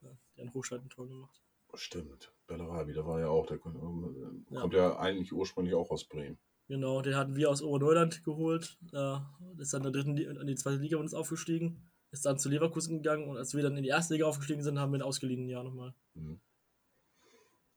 [0.00, 1.42] Ja, der ein Hochschaltentor gemacht.
[1.74, 2.32] Stimmt.
[2.46, 3.46] Bellarabi, da war ja auch.
[3.46, 4.60] Der kommt, äh, Ja.
[4.60, 6.38] kommt ja eigentlich ursprünglich auch aus Bremen.
[6.68, 8.78] Genau, den hatten wir aus Oberneuland geholt.
[8.92, 9.18] Äh,
[9.58, 11.90] ist dann in der dritten in die zweite Liga uns aufgestiegen.
[12.10, 14.78] Ist dann zu Leverkusen gegangen und als wir dann in die erste Liga aufgestiegen sind,
[14.78, 15.94] haben wir ihn ausgeliehen Jahr nochmal.
[16.14, 16.40] Mhm.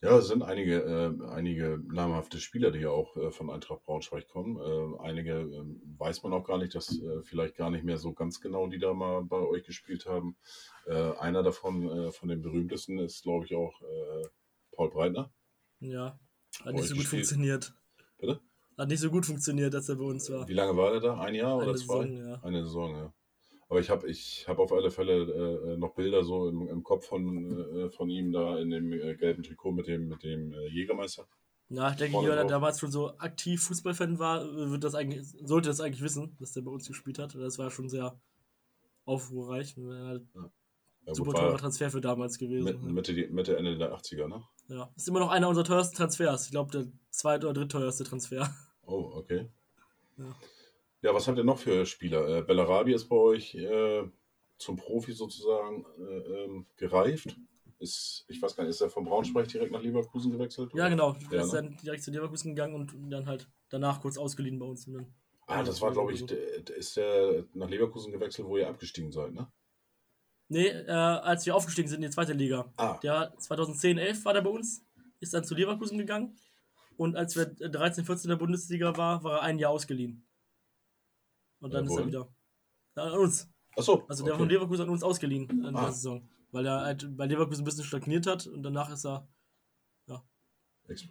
[0.01, 4.29] Ja, es sind einige, äh, einige namhafte Spieler, die ja auch äh, von Eintracht Braunschweig
[4.29, 4.55] kommen.
[4.57, 5.63] Äh, einige äh,
[5.97, 8.79] weiß man auch gar nicht, dass äh, vielleicht gar nicht mehr so ganz genau, die
[8.79, 10.37] da mal bei euch gespielt haben.
[10.87, 13.73] Äh, einer davon, von den berühmtesten, ist, glaube ich, auch
[14.79, 15.29] Paul Breitner.
[15.81, 16.17] Ja,
[16.63, 17.09] hat nicht so gut gespielt.
[17.09, 17.73] funktioniert.
[18.17, 18.39] Bitte?
[18.77, 20.47] Hat nicht so gut funktioniert, als er bei uns war.
[20.47, 21.19] Wie lange war der da?
[21.19, 22.07] Ein Jahr oder Eine zwei?
[22.07, 22.39] Saison, ja.
[22.43, 23.13] Eine Saison, ja.
[23.67, 27.07] Aber ich habe ich hab auf alle Fälle äh, noch Bilder so im, im Kopf
[27.07, 30.67] von, äh, von ihm da in dem äh, gelben Trikot mit dem, mit dem äh,
[30.69, 31.27] Jägermeister.
[31.67, 35.67] Ja, ich denke, jeder, der damals schon so aktiv Fußballfan war, wird das eigentlich, sollte
[35.67, 37.35] das eigentlich wissen, dass der bei uns gespielt hat.
[37.35, 38.17] Das war schon sehr
[39.03, 39.75] aufruhrreich.
[39.75, 40.51] Ein Ja,
[41.07, 42.63] super gut, teurer Transfer für damals gewesen.
[42.63, 44.43] mit, Mitte, Mitte, Ende der 80er, ne?
[44.67, 46.45] Ja, ist immer noch einer unserer teuersten Transfers.
[46.45, 48.53] Ich glaube, der zweit- oder drittteuerste Transfer.
[48.85, 49.47] Oh, okay.
[50.17, 50.35] Ja.
[51.01, 52.27] Ja, was habt ihr noch für Spieler?
[52.27, 54.03] Äh, Bellarabi ist bei euch äh,
[54.57, 57.37] zum Profi sozusagen äh, ähm, gereift.
[57.79, 60.71] Ist, ich weiß gar nicht, ist er von Braunschweig direkt nach Leverkusen gewechselt?
[60.73, 60.89] Ja, oder?
[60.89, 61.15] genau.
[61.31, 61.61] Ja, ist ne?
[61.61, 64.89] dann direkt zu Leverkusen gegangen und dann halt danach kurz ausgeliehen bei uns.
[65.47, 69.31] Ah, das war, glaube ich, der ist der nach Leverkusen gewechselt, wo ihr abgestiegen seid,
[69.31, 69.49] ne?
[70.51, 72.73] Nee, äh, als wir aufgestiegen sind in die zweite Liga.
[72.75, 74.83] Ah, Der 2010, 11 war der bei uns,
[75.19, 76.35] ist dann zu Leverkusen gegangen.
[76.97, 80.25] Und als wir 13, 14 in der Bundesliga war, war er ein Jahr ausgeliehen.
[81.59, 82.33] Und dann Ja, ist er wieder.
[82.97, 83.49] Ja, an uns.
[83.77, 84.03] achso.
[84.09, 84.41] Also der okay.
[84.41, 85.83] von Leverkusen an uns ausgeliehen in Ah.
[85.85, 86.27] der Saison.
[86.51, 89.27] Weil er halt bei Leverkusen ein bisschen stagniert hat und danach ist er
[90.07, 90.19] ein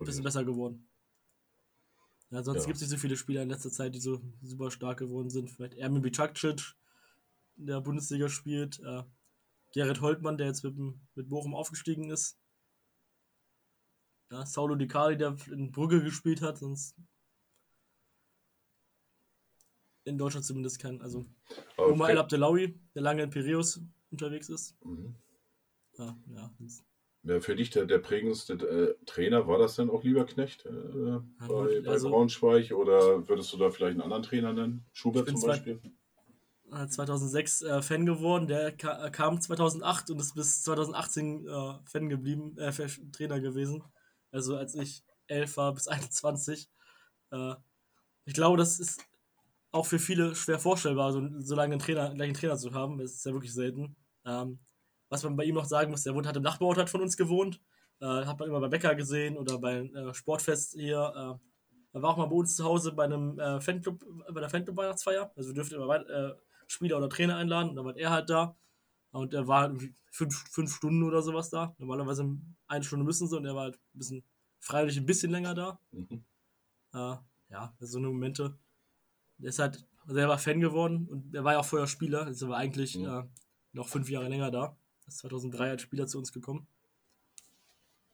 [0.00, 0.88] bisschen besser geworden.
[2.30, 2.66] Ja, sonst Ja.
[2.66, 5.48] gibt es nicht so viele Spieler in letzter Zeit, die so super stark geworden sind.
[5.50, 6.74] Vielleicht Ermin Bicakcic,
[7.54, 8.80] der Bundesliga spielt.
[8.80, 9.04] Äh,
[9.72, 10.76] Gerrit Holtmann, der jetzt mit,
[11.14, 12.38] mit Bochum aufgestiegen ist.
[14.30, 16.58] Ja, Saulo Di Cali, der in Brügge gespielt hat.
[16.58, 16.94] Sonst
[20.04, 21.00] in Deutschland zumindest keinen.
[21.02, 21.26] Also
[21.76, 24.76] Aber Omar El Abdelawi, der lange in Piraeus unterwegs ist.
[24.84, 25.14] Mhm.
[25.98, 26.54] Ja, ja.
[27.24, 31.46] Ja, für dich der, der prägendste äh, Trainer, war das denn auch Lieberknecht äh, bei,
[31.46, 34.84] gut, bei also- Braunschweig oder würdest du da vielleicht einen anderen Trainer nennen?
[34.92, 35.80] Schubert zum Beispiel?
[35.82, 35.90] äh,
[36.70, 42.08] 2006 äh, Fan geworden, der ka äh, kam 2008 und ist bis 2018 äh, Fan
[42.08, 42.72] geblieben, äh,
[43.12, 43.82] Trainer gewesen.
[44.30, 46.68] Also als ich 11 war bis 21.
[47.30, 47.54] Äh,
[48.24, 49.00] ich glaube, das ist
[49.70, 52.98] auch für viele schwer vorstellbar, so, so lange einen Trainer, gleich einen Trainer zu haben.
[52.98, 53.96] Das ist ja wirklich selten.
[54.24, 54.58] Ähm,
[55.08, 57.16] was man bei ihm noch sagen muss, der wohnt, hat im Nachbarort hat von uns
[57.16, 57.60] gewohnt.
[58.00, 61.12] Äh, hat man immer bei Bäcker gesehen oder bei äh, Sportfest hier.
[61.14, 61.48] Äh,
[61.94, 65.32] er war auch mal bei uns zu Hause bei einem äh, Fanclub, bei der Fanclub-Weihnachtsfeier.
[65.34, 66.34] Also wir dürften immer äh,
[66.68, 68.56] Spieler oder Trainer einladen und dann war er halt da.
[69.10, 71.74] Und er war irgendwie fünf, fünf Stunden oder sowas da.
[71.78, 72.38] Normalerweise
[72.68, 74.22] eine Stunde müssen sie und er war halt ein bisschen,
[74.60, 75.80] freiwillig ein bisschen länger da.
[75.92, 76.24] Mhm.
[76.92, 77.16] Äh,
[77.50, 78.56] ja, so eine Momente.
[79.38, 82.28] Der ist halt selber Fan geworden und er war ja auch vorher Spieler.
[82.28, 83.06] Ist aber eigentlich Mhm.
[83.06, 83.22] äh,
[83.72, 84.76] noch fünf Jahre länger da.
[85.06, 86.66] Ist 2003 als Spieler zu uns gekommen.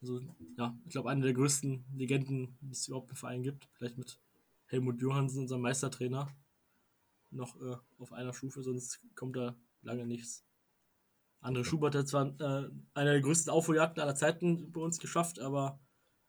[0.01, 0.21] Also,
[0.59, 3.69] ja, ich glaube, eine der größten Legenden, die es überhaupt im Verein gibt.
[3.73, 4.21] Vielleicht mit
[4.67, 6.29] Helmut Johansen, unserem Meistertrainer,
[7.35, 10.45] noch äh, auf einer Stufe, sonst kommt da lange nichts.
[11.41, 15.79] André Schubert hat zwar äh, eine der größten Aufholjagden aller Zeiten bei uns geschafft, aber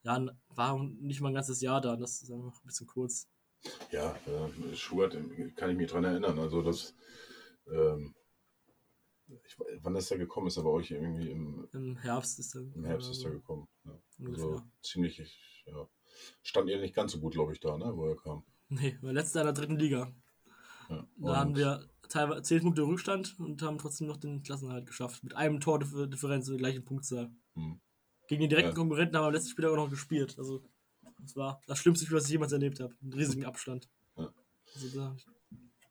[0.04, 1.96] ja, war nicht mal ein ganzes Jahr da.
[1.96, 3.30] Das ist einfach ein bisschen kurz.
[3.92, 6.38] Ja, äh, Schubert äh, kann ich mich dran erinnern.
[6.38, 6.94] Also das,
[7.72, 8.14] ähm,
[9.28, 10.48] ich, wann ist er gekommen?
[10.48, 12.62] Ist er bei euch irgendwie im, Im Herbst ist er.
[12.62, 13.68] im Herbst ist er gekommen?
[13.86, 14.00] Ja.
[14.28, 15.18] Also ziemlich,
[15.66, 15.90] ja.
[16.44, 18.44] Stand ihr nicht ganz so gut, glaube ich, da, ne, wo er kam.
[18.68, 20.14] Nee, wir letzter in der dritten Liga.
[20.90, 21.08] Ja.
[21.18, 25.24] Da haben wir teilweise 10 Punkte Rückstand und haben trotzdem noch den Klassenhalt geschafft.
[25.24, 27.32] Mit einem Tordifferenz und der gleichen Punktzahl.
[27.56, 27.80] Hm.
[28.28, 28.76] Gegen den direkten Ja.
[28.76, 30.36] Konkurrenten haben wir am letzten Spiel auch noch gespielt.
[30.38, 30.64] Also,
[31.20, 32.94] das war das schlimmste Spiel, was ich jemals erlebt habe.
[33.02, 33.90] Einen riesigen Abstand.
[34.18, 34.34] Ja.
[34.74, 35.16] Also, da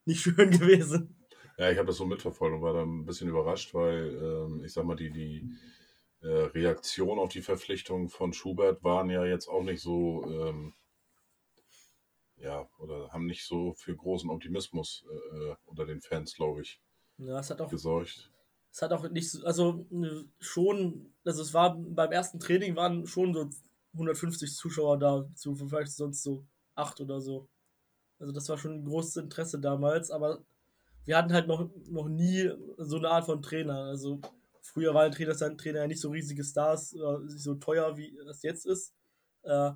[0.05, 1.17] nicht schön gewesen.
[1.57, 4.73] Ja, ich habe das so mitverfolgt und war da ein bisschen überrascht, weil ähm, ich
[4.73, 5.49] sag mal, die, die
[6.21, 10.75] äh, Reaktion auf die Verpflichtung von Schubert waren ja jetzt auch nicht so, ähm,
[12.45, 16.81] ja, oder haben nicht so für großen Optimismus äh, äh, unter den Fans, glaube ich,
[17.19, 18.31] Ja, es hat auch gesorgt.
[18.71, 23.07] Es hat auch nicht so, also ne, schon, also es war beim ersten Training waren
[23.07, 23.49] schon so
[23.95, 27.49] 150 Zuschauer da, zu vielleicht sonst so acht oder so.
[28.19, 30.45] Also das war schon ein großes Interesse damals, aber
[31.05, 33.85] wir hatten halt noch, noch nie so eine Art von Trainer.
[33.85, 34.21] Also
[34.61, 38.43] früher waren Trainer, Trainer ja nicht so riesige Stars, oder nicht so teuer, wie das
[38.43, 38.93] jetzt ist.
[39.43, 39.73] Äh,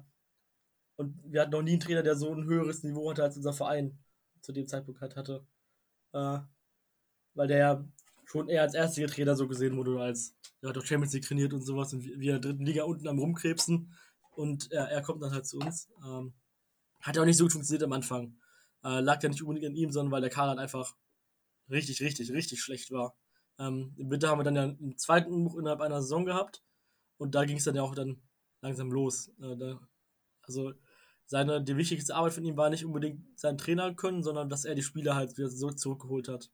[0.98, 3.52] und wir hatten noch nie einen Trainer, der so ein höheres Niveau hatte, als unser
[3.52, 3.98] Verein
[4.42, 5.46] zu dem Zeitpunkt halt hatte.
[6.12, 6.40] Äh,
[7.34, 7.84] weil der ja
[8.24, 11.52] schon eher als erster Trainer so gesehen wurde, als er hat doch Champions League trainiert
[11.54, 13.94] und sowas und wir in der dritten Liga unten am rumkrebsen
[14.32, 15.88] und er, er kommt dann halt zu uns.
[16.04, 16.34] Ähm,
[17.00, 18.36] hat ja auch nicht so gut funktioniert am Anfang.
[18.82, 20.96] Äh, lag ja nicht unbedingt an ihm, sondern weil der Kader halt einfach
[21.70, 23.16] richtig, richtig, richtig schlecht war.
[23.60, 26.64] Ähm, Im Winter haben wir dann ja einen zweiten Buch innerhalb einer Saison gehabt
[27.18, 28.20] und da ging es dann ja auch dann
[28.62, 29.28] langsam los.
[29.40, 29.80] Äh, da,
[30.42, 30.72] also
[31.28, 34.74] seine, die wichtigste Arbeit von ihm war nicht unbedingt sein Trainer können, sondern dass er
[34.74, 36.50] die Spieler halt wieder so zurückgeholt hat.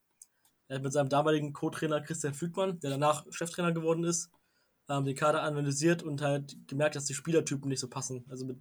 [0.67, 4.31] Er hat mit seinem damaligen Co-Trainer Christian Fügmann, der danach Cheftrainer geworden ist,
[4.89, 8.25] ähm, den Kader analysiert und halt gemerkt, dass die Spielertypen nicht so passen.
[8.29, 8.59] Also mit,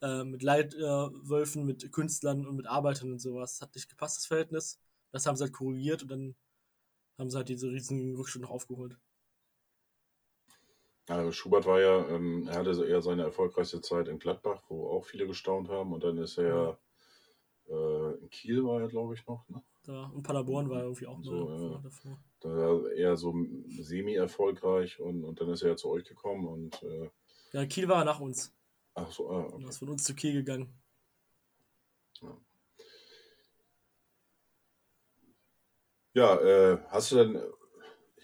[0.00, 3.60] äh, mit Leitwölfen, mit Künstlern und mit Arbeitern und sowas.
[3.60, 4.78] Hat nicht gepasst, das Verhältnis.
[5.10, 6.36] Das haben sie halt korrigiert und dann
[7.18, 8.96] haben sie halt diese riesigen Rückschritte noch aufgeholt.
[11.08, 15.04] Ja, Schubert war ja, ähm, er hatte eher seine erfolgreichste Zeit in Gladbach, wo auch
[15.06, 15.92] viele gestaunt haben.
[15.92, 16.78] Und dann ist er ja,
[17.68, 19.48] äh, in Kiel war er, glaube ich, noch.
[19.48, 19.62] Ne?
[19.84, 21.78] Da, und Paderborn war irgendwie auch So, mal ja.
[21.78, 22.18] davor.
[22.40, 23.34] Da war eher so
[23.80, 27.08] semi-erfolgreich und, und dann ist er ja zu euch gekommen und äh,
[27.52, 28.54] Ja, Kiel war nach uns.
[28.94, 29.68] ach so, ah, Er okay.
[29.68, 30.78] ist von uns zu Kiel gegangen.
[36.14, 37.40] Ja, äh, hast du denn,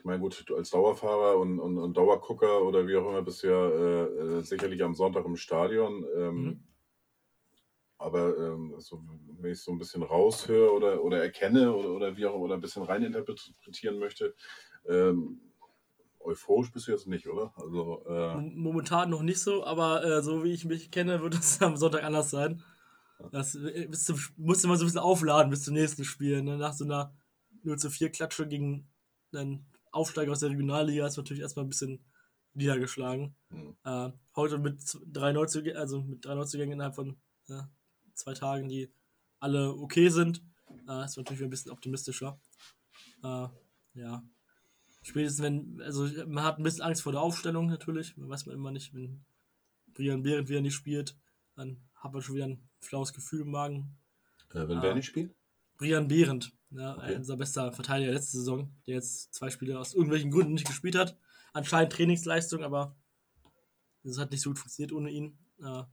[0.04, 3.42] ich meine, gut, du als Dauerfahrer und, und, und Dauergucker oder wie auch immer bist
[3.42, 6.04] du ja äh, äh, sicherlich am Sonntag im Stadion.
[6.14, 6.64] Ähm, Mhm.
[7.96, 9.02] Aber ähm, so,
[9.40, 12.56] wenn ich so ein bisschen raushöre oder, oder erkenne oder, oder wie auch immer, oder
[12.56, 14.34] ein bisschen reininterpretieren möchte,
[14.86, 15.40] ähm,
[16.20, 17.54] euphorisch bist du jetzt nicht, oder?
[17.56, 21.62] Also, äh, Momentan noch nicht so, aber äh, so wie ich mich kenne, wird es
[21.62, 22.62] am Sonntag anders sein.
[23.32, 26.42] Das äh, bis zum, musste man so ein bisschen aufladen bis zum nächsten Spiel.
[26.42, 26.58] Ne?
[26.58, 27.14] Nach so einer
[27.62, 28.90] 0 zu 4 Klatsche gegen
[29.32, 29.64] einen
[29.94, 32.04] Aufsteiger aus der Regionalliga ist natürlich erstmal ein bisschen
[32.54, 33.34] niedergeschlagen.
[33.50, 33.76] hm.
[33.84, 37.16] Äh, heute mit drei Neuzugängen, also mit drei Neuzugängen innerhalb von
[37.48, 37.62] äh,
[38.14, 38.92] zwei Tagen, die
[39.40, 40.42] alle okay sind,
[40.88, 42.40] äh, ist natürlich ein bisschen optimistischer.
[43.22, 43.48] Äh,
[43.94, 44.22] ja.
[45.02, 48.54] Spätestens wenn, also man hat ein bisschen Angst vor der Aufstellung natürlich, man weiß man
[48.54, 49.24] immer nicht, wenn
[49.92, 51.16] Brian Behrendt wieder nicht spielt,
[51.56, 53.96] dann hat man schon wieder ein flaues Gefühl im Magen.
[54.54, 55.34] äh, wenn wer nicht spielt?
[55.76, 57.16] Brian Behrendt, ne, okay.
[57.16, 61.16] unser bester Verteidiger letzte Saison, der jetzt zwei Spiele aus irgendwelchen Gründen nicht gespielt hat.
[61.52, 62.96] Anscheinend Trainingsleistung, aber
[64.02, 65.38] das hat nicht so gut funktioniert ohne ihn.
[65.62, 65.84] Äh,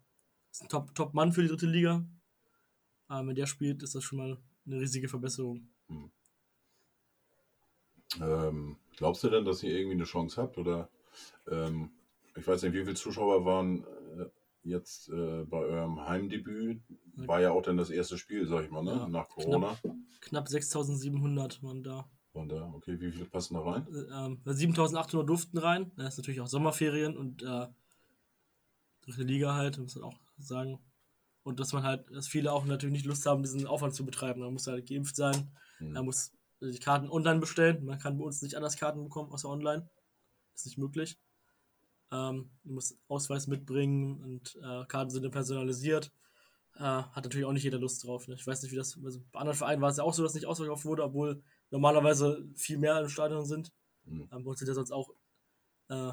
[0.51, 2.05] ist ein Top-Mann für die dritte Liga.
[3.07, 5.69] Aber wenn der spielt, ist das schon mal eine riesige Verbesserung.
[5.87, 6.11] Hm.
[8.19, 10.57] Ähm, glaubst du denn, dass ihr irgendwie eine Chance habt?
[10.57, 10.89] Oder
[11.49, 11.91] ähm,
[12.35, 13.85] ich weiß nicht, wie viele Zuschauer waren
[14.63, 16.81] jetzt äh, bei eurem Heimdebüt?
[17.15, 18.91] War ja auch dann das erste Spiel, sag ich mal, ne?
[18.91, 19.75] Ja, nach Corona.
[19.81, 22.09] Knapp, knapp 6700 waren da.
[22.33, 22.99] Waren da, okay.
[22.99, 23.87] Wie viele passen da rein?
[23.93, 25.91] Äh, ähm, 7800 durften rein.
[25.97, 27.67] Das ist natürlich auch Sommerferien und äh,
[29.01, 30.79] dritte Liga halt, muss man auch sagen.
[31.43, 34.41] Und dass man halt, dass viele auch natürlich nicht Lust haben, diesen Aufwand zu betreiben.
[34.41, 35.93] Man muss halt geimpft sein, mhm.
[35.93, 36.31] man muss
[36.61, 37.83] die Karten online bestellen.
[37.83, 39.89] Man kann bei uns nicht anders Karten bekommen, außer online.
[40.53, 41.17] Ist nicht möglich.
[42.11, 46.11] Ähm, du musst Ausweis mitbringen und äh, Karten sind dann personalisiert.
[46.75, 48.27] Äh, hat natürlich auch nicht jeder Lust drauf.
[48.27, 48.35] Ne?
[48.35, 48.97] Ich weiß nicht, wie das.
[49.03, 52.47] Also bei anderen Vereinen war es ja auch so, dass nicht ausverkauft wurde, obwohl normalerweise
[52.55, 53.71] viel mehr im Stadion sind.
[54.03, 54.29] Mhm.
[54.31, 55.09] Ähm, bei uns sind ja sonst auch
[55.89, 56.11] äh,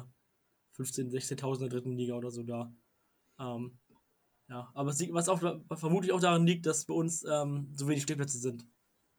[0.77, 2.73] 15.000, 16.000 in der dritten Liga oder so da.
[3.39, 3.79] Ähm,
[4.47, 5.39] ja, aber was auch
[5.75, 8.65] vermutlich auch daran liegt, dass bei uns ähm, so wenig Stehplätze sind.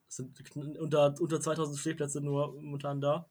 [0.09, 3.31] Es sind unter, unter 2000 Stehplätze nur momentan da.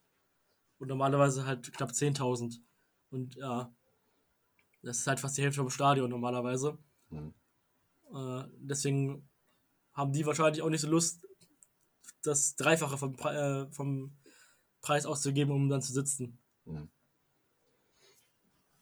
[0.78, 2.62] Und normalerweise halt knapp 10.000.
[3.12, 3.74] Und ja,
[4.82, 6.78] das ist halt fast die Hälfte vom Stadion normalerweise.
[7.10, 7.34] Mhm.
[8.14, 9.28] Äh, deswegen
[9.94, 11.26] haben die wahrscheinlich auch nicht so Lust,
[12.24, 14.18] das Dreifache vom, Pre äh, vom
[14.82, 16.40] Preis auszugeben, um dann zu sitzen.
[16.66, 16.90] Mhm.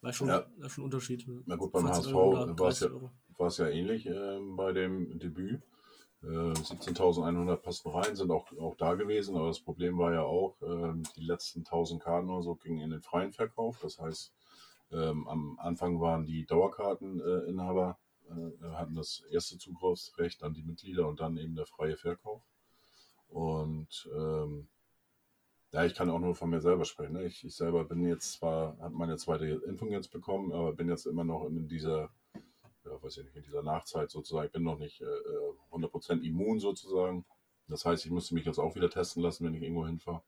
[0.01, 0.47] War schon, ja.
[0.69, 1.25] schon ein Unterschied.
[1.45, 5.63] Na gut, beim HSV war es ja, ja ähnlich äh, bei dem Debüt.
[6.23, 10.59] Äh, 17.100 passen rein, sind auch, auch da gewesen, aber das Problem war ja auch,
[10.61, 13.79] äh, die letzten 1000 Karten oder so gingen in den freien Verkauf.
[13.81, 14.33] Das heißt,
[14.91, 17.97] ähm, am Anfang waren die Dauerkarteninhaber,
[18.29, 22.41] äh, hatten das erste Zugriffsrecht, dann die Mitglieder und dann eben der freie Verkauf.
[23.29, 24.67] Und ähm,
[25.73, 27.13] ja, ich kann auch nur von mir selber sprechen.
[27.13, 27.25] Ne?
[27.25, 31.05] Ich, ich selber bin jetzt zwar, habe meine zweite Impfung jetzt bekommen, aber bin jetzt
[31.05, 32.09] immer noch in dieser,
[32.87, 34.47] ja, weiß ich nicht, in dieser Nachzeit sozusagen.
[34.47, 35.05] Ich bin noch nicht äh,
[35.71, 37.25] 100% äh, immun sozusagen.
[37.67, 40.21] Das heißt, ich musste mich jetzt auch wieder testen lassen, wenn ich irgendwo hinfahre.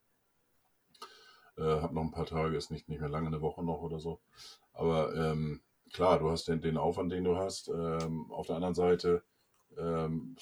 [1.57, 3.99] Äh, habe noch ein paar Tage, ist nicht, nicht mehr lange, eine Woche noch oder
[3.99, 4.19] so.
[4.73, 5.61] Aber ähm,
[5.93, 7.69] klar, du hast den, den Aufwand, den du hast.
[7.69, 9.23] Ähm, auf der anderen Seite,
[9.77, 10.35] ähm,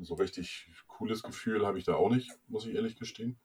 [0.00, 3.38] so richtig cooles Gefühl habe ich da auch nicht, muss ich ehrlich gestehen.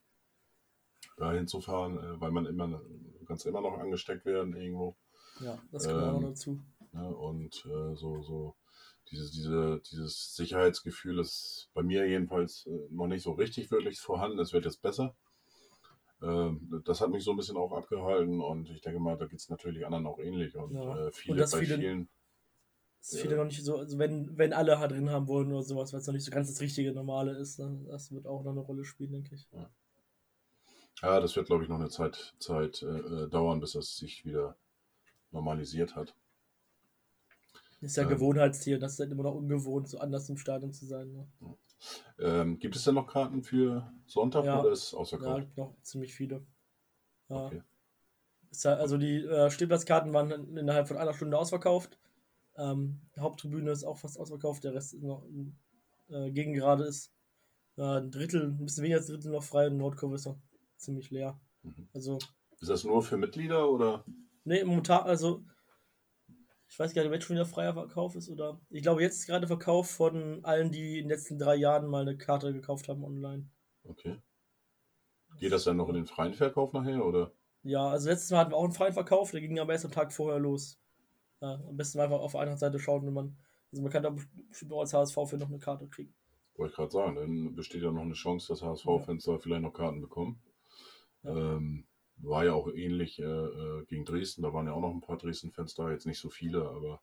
[1.18, 2.82] Da hinzufahren, äh, weil man immer,
[3.28, 4.96] kannst immer noch angesteckt werden irgendwo.
[5.42, 6.60] Ja, das kommt ähm, auch dazu.
[6.92, 8.56] Ne, und äh, so, so
[9.12, 14.40] dieses, diese, dieses Sicherheitsgefühl ist bei mir jedenfalls äh, noch nicht so richtig wirklich vorhanden.
[14.40, 15.16] Es wird jetzt besser.
[16.22, 19.40] Ähm, das hat mich so ein bisschen auch abgehalten und ich denke mal, da geht
[19.40, 20.56] es natürlich anderen auch ähnlich.
[20.56, 21.08] Und ja.
[21.08, 22.10] äh, viele, und bei viele, vielen
[23.04, 25.62] das ist viele noch nicht so, also wenn, wenn alle halt drin haben wollen oder
[25.62, 28.44] sowas, weil es noch nicht so ganz das richtige Normale ist, dann, das wird auch
[28.44, 29.46] noch eine Rolle spielen, denke ich.
[29.52, 29.70] Ja,
[31.02, 34.56] ja das wird, glaube ich, noch eine Zeit, Zeit äh, dauern, bis das sich wieder
[35.34, 36.16] normalisiert hat.
[37.82, 40.86] Ist ja ähm, Gewohnheitstier, das ist halt immer noch ungewohnt, so anders im Stadion zu
[40.86, 41.12] sein.
[41.12, 41.28] Ne?
[42.20, 45.48] Ähm, gibt es denn noch Karten für Sonntag ja, oder ist es ausverkauft?
[45.56, 46.46] Ja, noch ziemlich viele.
[47.28, 47.48] Ja.
[47.48, 47.62] Okay.
[48.64, 52.00] also die äh, Stehplatzkarten waren innerhalb von einer Stunde ausverkauft.
[52.56, 55.26] Ähm, die Haupttribüne ist auch fast ausverkauft, der Rest ist noch
[56.10, 57.12] äh, gegen gerade ist.
[57.78, 60.38] Äh, ein Drittel, ein bisschen weniger als ein Drittel noch frei und Nordkurve ist noch
[60.78, 61.40] ziemlich leer.
[61.64, 61.90] Mhm.
[61.94, 62.20] Also,
[62.62, 64.06] ist das nur für Mitglieder oder?
[64.46, 65.44] Nee, momentan, also
[66.74, 68.60] ich weiß gar nicht, ob jetzt schon wieder freier Verkauf ist oder.
[68.72, 72.02] Ich glaube, jetzt ist gerade Verkauf von allen, die in den letzten drei Jahren mal
[72.02, 73.48] eine Karte gekauft haben online.
[73.84, 74.20] Okay.
[75.38, 77.32] Geht das dann noch in den freien Verkauf nachher oder?
[77.62, 79.92] Ja, also letztes Mal hatten wir auch einen freien Verkauf, der ging aber erst am
[79.92, 80.80] Tag vorher los.
[81.42, 83.38] Ja, am besten einfach auf einer Seite schauen, wenn man.
[83.72, 84.16] Also man kann da
[84.50, 86.14] bestimmt auch als HSV für noch eine Karte kriegen.
[86.56, 89.34] Wollte ich gerade sagen, dann besteht ja noch eine Chance, dass HSV-Fans ja.
[89.34, 90.42] da vielleicht noch Karten bekommen.
[91.24, 91.56] Ja.
[91.56, 91.86] Ähm,
[92.24, 95.18] war ja auch ähnlich äh, äh, gegen Dresden, da waren ja auch noch ein paar
[95.18, 97.02] Dresden-Fans da, jetzt nicht so viele, aber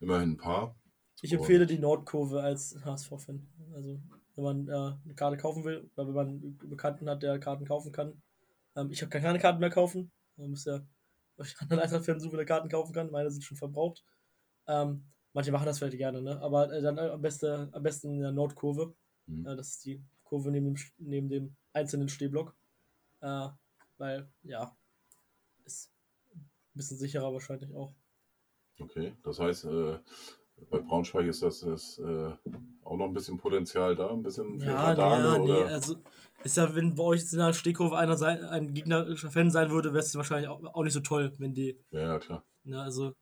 [0.00, 0.76] immerhin ein paar.
[1.22, 3.46] Ich empfehle Und, die Nordkurve als HSV-Fan.
[3.74, 4.00] Also
[4.34, 7.64] wenn man äh, eine Karte kaufen will, oder wenn man einen Bekannten hat, der Karten
[7.64, 8.22] kaufen kann.
[8.74, 10.10] Ähm, ich kann keine Karten mehr kaufen.
[10.36, 10.86] Man muss ja
[11.36, 13.10] weil ich anderen Eintracht-Fan so viele Karten kaufen kann.
[13.10, 14.04] Meine sind schon verbraucht.
[14.66, 16.40] Ähm, manche machen das vielleicht gerne, ne?
[16.40, 18.94] Aber äh, dann äh, am, besten, am besten in der Nordkurve.
[19.26, 19.46] Mhm.
[19.46, 22.54] Äh, das ist die Kurve neben dem, neben dem einzelnen Stehblock.
[23.20, 23.48] Äh,
[23.98, 24.76] weil, ja,
[25.64, 25.92] ist
[26.34, 27.94] ein bisschen sicherer wahrscheinlich auch.
[28.78, 29.98] Okay, das heißt, äh,
[30.70, 32.32] bei Braunschweig ist das, das äh,
[32.84, 35.64] auch noch ein bisschen Potenzial da, ein bisschen für ja, Radane, nee, oder?
[35.66, 35.96] Nee, also
[36.44, 39.92] ist ja, wenn bei euch in der Steghof einer sein, ein gegnerischer Fan sein würde,
[39.92, 41.78] wäre es wahrscheinlich auch, auch, nicht so toll, wenn die.
[41.90, 42.44] Ja, ja klar.
[42.64, 43.14] Ja, also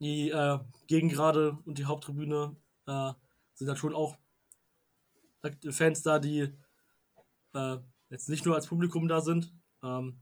[0.00, 2.56] die äh, Gegengrade und die Haupttribüne
[2.86, 3.12] äh,
[3.54, 4.16] sind dann schon auch
[5.70, 6.54] Fans da, die
[7.54, 7.76] äh,
[8.10, 9.52] jetzt nicht nur als Publikum da sind.
[9.82, 10.20] Ähm,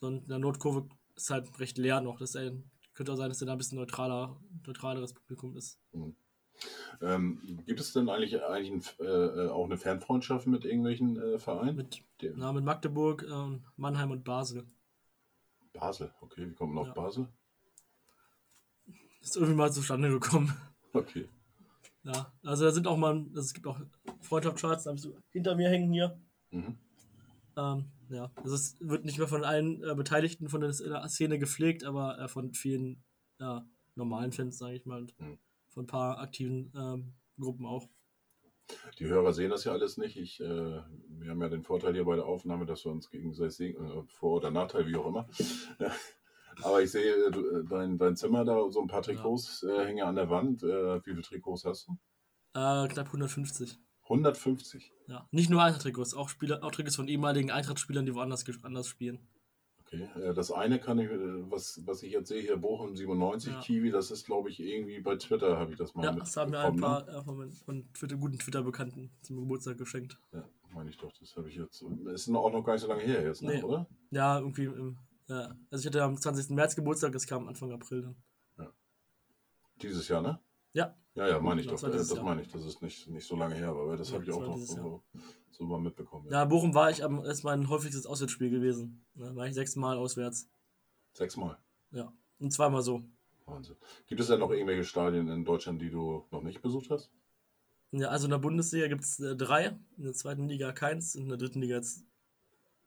[0.00, 2.18] sondern in der Nordkurve ist halt recht leer noch.
[2.18, 2.32] Das
[2.94, 5.78] könnte auch sein, dass da ein bisschen neutraler, neutraleres Publikum ist.
[5.92, 6.16] Mhm.
[7.00, 11.76] Ähm, gibt es denn eigentlich, eigentlich ein, äh, auch eine Fanfreundschaft mit irgendwelchen äh, Vereinen?
[11.76, 12.04] Mit,
[12.36, 14.66] na, mit Magdeburg, äh, Mannheim und Basel.
[15.72, 16.48] Basel, okay.
[16.48, 16.94] Wie kommt man auf ja.
[16.94, 17.28] Basel?
[19.20, 20.52] Ist irgendwie mal zustande gekommen.
[20.92, 21.28] Okay.
[22.04, 23.80] Ja, also da sind auch mal, also es gibt auch
[24.20, 26.20] Freundschaftscharts, da habe ich so hinter mir hängen hier.
[26.50, 26.76] Mhm.
[27.56, 31.84] Ähm, ja, also es wird nicht mehr von allen äh, Beteiligten von der Szene gepflegt,
[31.84, 33.02] aber äh, von vielen
[33.38, 35.38] ja, normalen Fans, sage ich mal, und mhm.
[35.68, 37.88] von ein paar aktiven ähm, Gruppen auch.
[38.98, 40.16] Die Hörer sehen das ja alles nicht.
[40.16, 43.56] Ich, äh, wir haben ja den Vorteil hier bei der Aufnahme, dass wir uns gegenseitig
[43.56, 45.28] sehen, äh, Vor- oder Nachteil, wie auch immer.
[46.62, 49.82] Aber ich sehe äh, dein, dein Zimmer da, so ein paar Trikots ja.
[49.82, 50.62] äh, hängen an der Wand.
[50.62, 51.92] Äh, wie viele Trikots hast du?
[52.54, 53.78] Äh, knapp 150.
[54.04, 54.92] 150?
[55.08, 56.30] Ja, nicht nur Eintracht-Trikots, auch,
[56.60, 59.20] auch Trikots von ehemaligen Eintracht-Spielern, die woanders anders spielen.
[59.80, 63.52] Okay, äh, das eine kann ich, äh, was, was ich jetzt sehe hier, Bochum 97
[63.52, 63.60] ja.
[63.60, 66.50] Kiwi, das ist glaube ich irgendwie bei Twitter, habe ich das mal Ja, das haben
[66.50, 67.22] mir ein paar ne?
[67.24, 70.18] von, von Twitter, guten Twitter-Bekannten zum Geburtstag geschenkt.
[70.32, 71.84] Ja, meine ich doch, das habe ich jetzt.
[72.06, 73.62] Ist auch noch gar nicht so lange her jetzt, ne, nee.
[73.62, 73.86] oder?
[74.10, 74.96] Ja, irgendwie im
[75.28, 76.50] ja, also ich hatte am 20.
[76.50, 78.16] März Geburtstag, das kam Anfang April dann.
[78.58, 78.72] Ja.
[79.80, 80.38] Dieses Jahr, ne?
[80.72, 80.96] Ja.
[81.14, 81.80] Ja, ja, meine ich doch.
[81.80, 84.24] Das, das meine ich, das ist nicht, nicht so lange her, aber das ja, habe
[84.24, 85.02] ich auch noch so,
[85.50, 86.26] so, mal mitbekommen.
[86.26, 86.32] Ja.
[86.32, 89.04] ja, Bochum war ich am, ist mein häufigstes Auswärtsspiel gewesen.
[89.14, 90.48] Da war ich sechsmal auswärts.
[91.12, 91.58] Sechsmal?
[91.90, 93.02] Ja, und zweimal so.
[93.44, 93.76] Wahnsinn.
[94.06, 97.10] Gibt es denn noch irgendwelche Stadien in Deutschland, die du noch nicht besucht hast?
[97.90, 101.28] Ja, also in der Bundesliga gibt es äh, drei, in der zweiten Liga keins, in
[101.28, 102.06] der dritten Liga jetzt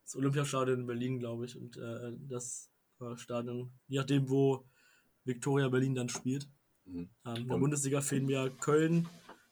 [0.04, 2.72] das Olympiastadion in Berlin, glaube ich, und äh, das
[3.02, 4.66] äh, Stadion, je nachdem, wo
[5.24, 6.50] Viktoria Berlin dann spielt.
[6.86, 7.10] Mhm.
[7.26, 9.08] Ähm, in der Bundesliga fehlen mir Köln,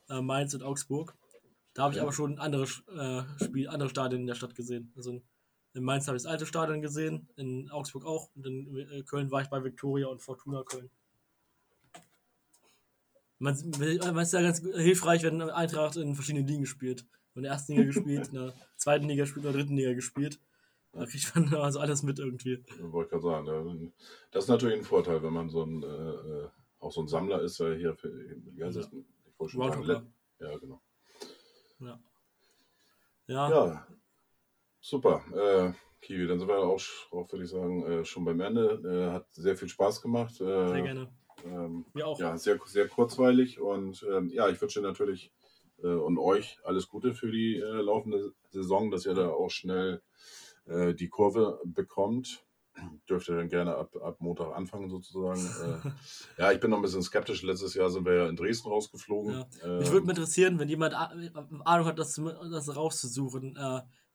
[0.10, 1.16] äh, Mainz und Augsburg.
[1.74, 2.04] Da habe ich ja.
[2.04, 4.92] aber schon andere, äh, Spiel, andere Stadien in der Stadt gesehen.
[4.96, 5.22] Also
[5.74, 9.32] in Mainz habe ich das alte Stadion gesehen, in Augsburg auch und in äh, Köln
[9.32, 10.90] war ich bei Viktoria und Fortuna Köln.
[13.40, 17.06] Man, man ist ja ganz hilfreich, wenn Eintracht in verschiedenen Ligen spielt
[17.36, 20.40] in der ersten Liga gespielt, in der zweiten Liga gespielt, in der dritten Liga gespielt.
[20.92, 22.64] Da kriegt man also alles mit irgendwie.
[22.68, 23.94] Ich wollte gerade sagen,
[24.32, 26.50] das ist natürlich ein Vorteil, wenn man so ein, äh, äh
[26.84, 28.10] auch so ein Sammler ist, der hier für,
[28.62, 28.92] heißt das?
[28.92, 30.82] Ich wollte schon sagen, ja, genau.
[31.80, 32.00] Ja.
[33.28, 33.50] Ja.
[33.50, 33.88] ja.
[34.82, 35.24] Super.
[35.34, 36.82] Äh, Kiwi, dann sind wir auch,
[37.12, 38.82] auch würde ich sagen, äh, schon beim Ende.
[38.84, 40.34] Äh, hat sehr viel Spaß gemacht.
[40.42, 41.10] Äh, sehr gerne.
[41.46, 42.20] Ähm, Mir auch.
[42.20, 45.32] Ja, sehr, sehr kurzweilig und ähm, ja, ich wünsche natürlich
[45.82, 50.02] äh, und euch alles Gute für die äh, laufende Saison, dass ihr da auch schnell
[50.66, 52.46] die Kurve bekommt.
[53.08, 55.42] Dürft ihr dann gerne ab, ab Montag anfangen sozusagen.
[56.38, 57.44] ja, ich bin noch ein bisschen skeptisch.
[57.44, 59.34] Letztes Jahr sind wir ja in Dresden rausgeflogen.
[59.34, 59.78] Ja.
[59.78, 62.20] Mich würde ähm, interessieren, wenn jemand Ahnung hat, das,
[62.52, 63.58] das rauszusuchen.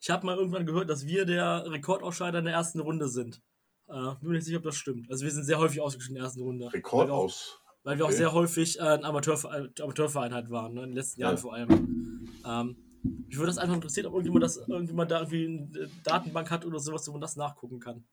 [0.01, 3.41] ich habe mal irgendwann gehört, dass wir der Rekordausscheider in der ersten Runde sind.
[3.89, 5.11] Äh, bin mir nicht sicher, ob das stimmt.
[5.11, 6.73] Also wir sind sehr häufig ausgeschieden in der ersten Runde.
[6.73, 7.59] Rekordaus.
[7.85, 8.13] Weil wir okay.
[8.13, 10.83] auch sehr häufig äh, ein Amateurverein, Amateurverein halt waren, ne?
[10.83, 11.41] in den letzten Jahren ja.
[11.41, 12.29] vor allem.
[12.45, 16.67] Ähm, mich würde das einfach interessieren, ob irgendjemand, das, irgendjemand da irgendwie eine Datenbank hat
[16.67, 18.05] oder sowas, wo man das nachgucken kann.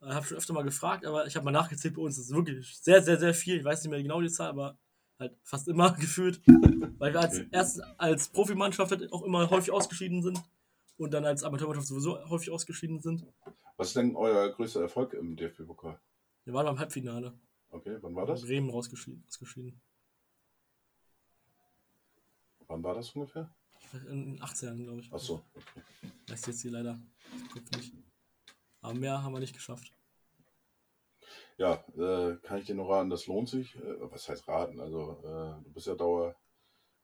[0.00, 2.16] Ich habe schon öfter mal gefragt, aber ich habe mal nachgezählt bei uns.
[2.16, 3.58] Das ist wirklich sehr, sehr, sehr viel.
[3.58, 4.78] Ich weiß nicht mehr genau die Zahl, aber
[5.18, 6.40] halt fast immer gefühlt.
[6.98, 7.48] Weil wir als, okay.
[7.50, 10.42] erst als Profimannschaft halt auch immer häufig ausgeschieden sind
[10.98, 13.26] und dann als Amateurmannschaft sowieso häufig ausgeschieden sind.
[13.76, 15.98] Was ist denn euer größter Erfolg im DFB-Pokal?
[16.44, 17.34] Wir waren beim Halbfinale.
[17.70, 18.42] Okay, wann war das?
[18.42, 19.24] Bremen rausgeschieden.
[19.26, 19.80] rausgeschieden.
[22.68, 23.50] Wann war das ungefähr?
[24.08, 25.12] In 18 glaube ich.
[25.12, 25.44] Achso.
[25.54, 25.82] Okay.
[26.28, 26.98] Weiß jetzt hier leider
[27.52, 27.92] Kopf nicht.
[28.86, 29.92] Aber mehr haben wir nicht geschafft.
[31.58, 33.74] Ja, äh, kann ich dir noch raten, das lohnt sich.
[33.74, 34.78] Äh, was heißt raten?
[34.78, 36.36] Also, äh, du bist ja Dauer,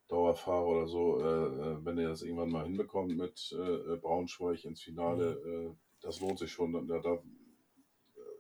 [0.07, 1.19] Dauerfahrer oder so.
[1.19, 5.77] Äh, äh, wenn ihr das irgendwann mal hinbekommt mit äh, Braunschweig ins Finale, mhm.
[6.01, 6.73] das lohnt sich schon.
[6.87, 7.19] Da, da,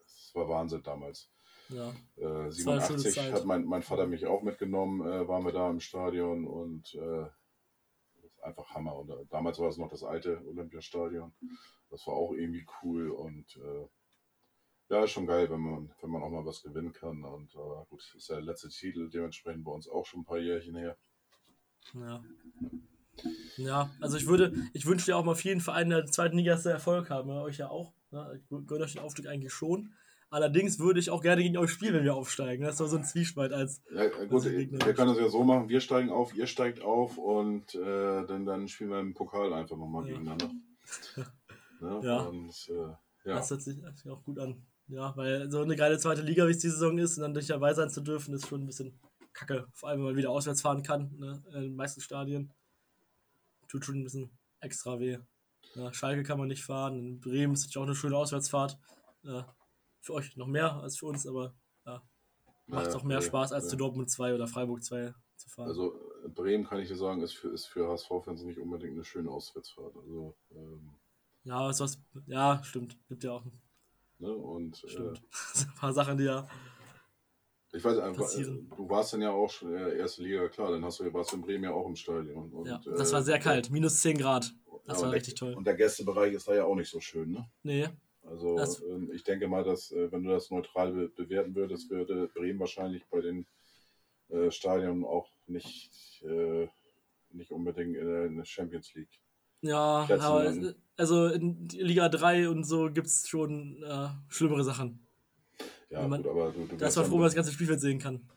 [0.04, 1.28] das war Wahnsinn damals.
[1.68, 1.92] Ja.
[2.18, 6.94] Äh, 87 hat mein, mein Vater mich auch mitgenommen, waren wir da im Stadion und
[6.94, 7.26] äh,
[8.42, 8.96] einfach Hammer.
[8.96, 11.32] Und äh, damals war es noch das alte Olympiastadion.
[11.90, 13.86] Das war auch irgendwie cool und äh,
[14.88, 17.24] ja, ist schon geil, wenn man, wenn man auch mal was gewinnen kann.
[17.24, 20.38] Und äh, gut, ist ja der letzte Titel, dementsprechend bei uns auch schon ein paar
[20.38, 20.96] Jährchen her.
[21.94, 22.22] Ja.
[23.56, 26.62] Ja, also ich würde, ich wünsche dir auch mal vielen Vereinen der zweiten Liga, dass
[26.62, 27.28] sie Erfolg haben.
[27.28, 27.92] Ja, euch ja auch.
[28.10, 28.42] Ne?
[28.66, 29.94] Gönne euch den Aufstieg eigentlich schon.
[30.32, 32.64] Allerdings würde ich auch gerne gegen euch spielen, wenn wir aufsteigen.
[32.64, 33.82] Das ist doch so ein Zwiespalt als.
[33.94, 37.18] Ja, gut, als wir können das ja so machen: wir steigen auf, ihr steigt auf
[37.18, 40.12] und äh, dann, dann spielen wir im Pokal einfach nochmal ja.
[40.14, 40.50] gegeneinander.
[41.82, 42.00] ja.
[42.00, 42.20] ja.
[42.22, 43.34] Und, äh, ja.
[43.34, 44.66] Das hört sich auch gut an.
[44.88, 47.48] Ja, weil so eine geile zweite Liga, wie es die Saison ist, und dann dich
[47.48, 48.98] dabei sein zu dürfen, ist schon ein bisschen
[49.34, 49.66] kacke.
[49.74, 52.54] Vor allem, wenn man wieder auswärts fahren kann, ne, in den meisten Stadien.
[53.68, 54.30] Tut schon ein bisschen
[54.60, 55.18] extra weh.
[55.74, 58.78] Ja, Schalke kann man nicht fahren, in Bremen ist auch eine schöne Auswärtsfahrt.
[59.24, 59.54] Ja,
[60.02, 61.54] für euch noch mehr als für uns, aber
[61.86, 62.02] ja,
[62.66, 65.68] macht Ja, auch mehr Spaß als zu Dortmund 2 oder Freiburg 2 zu fahren.
[65.68, 65.94] Also
[66.24, 69.30] äh, Bremen kann ich dir sagen, ist für, ist für HSV-Fans nicht unbedingt eine schöne
[69.30, 69.96] Auswärtsfahrt.
[69.96, 70.90] Also, ähm,
[71.44, 72.98] ja, ist was, ja, stimmt.
[73.08, 73.44] Gibt ja auch
[74.18, 74.32] ne?
[74.32, 75.22] Und äh, stimmt.
[75.54, 76.48] ein paar Sachen, die ja.
[77.72, 78.72] ich weiß einfach, äh, Passieren.
[78.76, 81.32] du warst dann ja auch schon in der ersten Liga, klar, dann hast du, warst
[81.32, 82.52] du in Bremen ja auch im Stadion.
[82.52, 84.52] Und, ja das äh, war sehr kalt, minus 10 Grad.
[84.84, 85.54] Das ja, war richtig der, toll.
[85.54, 87.48] Und der Gästebereich ist da ja auch nicht so schön, ne?
[87.62, 87.88] Nee,
[88.24, 88.58] Also
[88.88, 92.60] ähm, ich denke mal, dass äh, wenn du das neutral be bewerten würdest, würde Bremen
[92.60, 93.46] wahrscheinlich bei den
[94.28, 96.68] äh, Stadien auch nicht, äh,
[97.32, 99.20] nicht unbedingt in der, in der Champions League.
[99.62, 100.52] ja, aber
[100.96, 105.06] also in Liga 3 und so gibt es schon äh, schlimmere Sachen.
[105.90, 107.98] Ja, man- gut, aber du, du Das war froh, wenn man das ganze Spielfeld sehen
[107.98, 108.28] kann.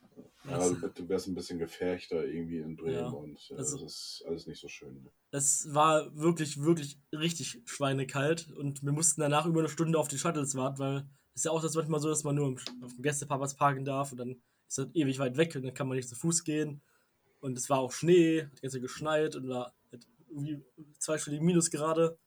[0.49, 4.23] Ja, du, wärst ein bisschen gefärchter irgendwie in Bremen Ja, und äh, also- das ist
[4.27, 5.03] alles nicht so schön.
[5.03, 5.09] Ne?
[5.31, 10.17] es war wirklich, wirklich richtig schweinekalt und wir mussten danach über eine Stunde auf die
[10.17, 10.97] Shuttles warten, weil
[11.33, 14.11] es ist ja auch das manchmal so, dass man nur auf dem Gästeparkplatz parken darf
[14.11, 16.81] und dann ist das ewig weit weg und dann kann man nicht zu Fuß gehen.
[17.41, 20.63] Und es war auch Schnee, hat die ganze Zeit geschneit und war halt irgendwie
[20.99, 22.17] zweistellige Minusgrade.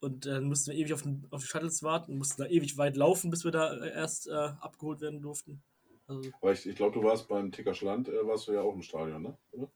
[0.00, 2.76] Und dann mussten wir ewig auf, den, auf die Shuttles warten und mussten da ewig
[2.76, 5.62] weit laufen, bis wir da äh, erst äh, abgeholt werden durften.
[6.08, 8.82] Also, Aber ich, ich glaube, du warst beim Tickerschland, äh, warst du ja auch im
[8.82, 9.38] Stadion, ne?
[9.52, 9.68] Oder?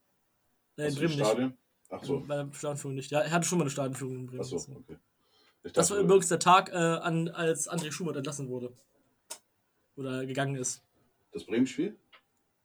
[0.77, 1.57] äh, in Bremen nicht.
[1.89, 3.11] Ach so, Bei der Stadionführung nicht.
[3.11, 4.41] Ja, er hatte schon mal eine Stadionführung in Bremen.
[4.41, 4.97] ach so, okay.
[5.63, 8.73] Ich Das war dachte, übrigens der Tag, äh, an, als André Schubert entlassen wurde.
[9.95, 10.81] Oder gegangen ist.
[11.33, 11.97] das Bremen-Spiel?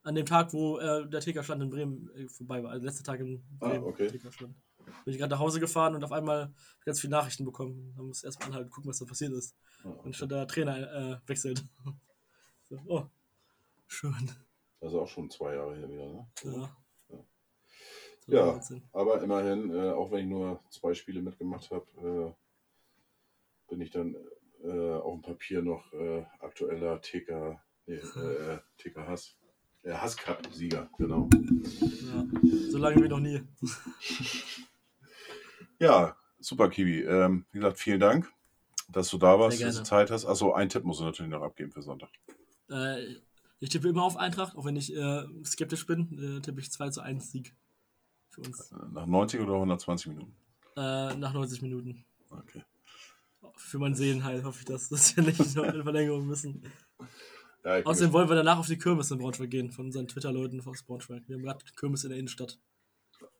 [0.05, 2.71] An dem Tag, wo äh, der TK-Stand in Bremen äh, vorbei war.
[2.71, 3.85] Also letzter Tag in Ah, Bremen.
[3.85, 4.07] okay.
[4.07, 4.55] TK-Stand.
[5.05, 6.55] Bin ich gerade nach Hause gefahren und auf einmal
[6.85, 7.93] ganz viele Nachrichten bekommen.
[7.97, 9.57] Da muss erstmal anhalten, gucken, was da passiert ist.
[9.83, 10.77] Ah, Und statt der Trainer
[11.25, 11.65] äh, wechselt.
[12.71, 13.05] so, oh,
[13.87, 14.31] schön.
[14.81, 16.27] Das ist auch schon zwei Jahre her wieder, ne?
[16.45, 16.77] Ja.
[18.29, 18.61] Ja.
[18.93, 24.17] Aber immerhin, äh, auch wenn ich nur zwei Spiele mitgemacht habe, äh, bin ich dann
[24.65, 29.37] äh, auf dem Papier noch äh, aktueller TK, nee, äh, TK Hass,
[29.85, 31.29] äh, Hass-Cup-Sieger, genau.
[31.33, 32.27] Ja.
[32.71, 33.43] So lange wie noch nie.
[35.79, 37.03] Ja, super, Kiwi.
[37.03, 38.33] Ähm, wie gesagt, vielen Dank,
[38.89, 39.83] dass du da warst, dass du.
[39.83, 40.25] Zeit hast.
[40.25, 42.09] Achso, einen Tipp musst du natürlich noch abgeben für Sonntag.
[42.71, 43.17] Äh,
[43.67, 46.91] ich tippe immer auf Eintracht, auch wenn ich äh, skeptisch bin, äh, tippe ich 2
[46.91, 47.57] zu 1 Sieg
[48.29, 48.73] für uns.
[48.93, 50.37] Nach 90 oder 120 Minuten?
[50.77, 52.05] Äh, nach 90 Minuten.
[52.31, 52.63] Okay.
[53.57, 56.63] Für mein Seelenheil hoffe ich, dass, dass wir nicht noch in Verlängerung müssen.
[57.65, 60.85] Ja, Außerdem wollen wir danach auf die Kirmes in Braunschweig gehen, von unseren Twitter-Leuten aus
[60.85, 61.25] Braunschweig.
[61.27, 62.61] Wir haben gerade Kirmes in der Innenstadt.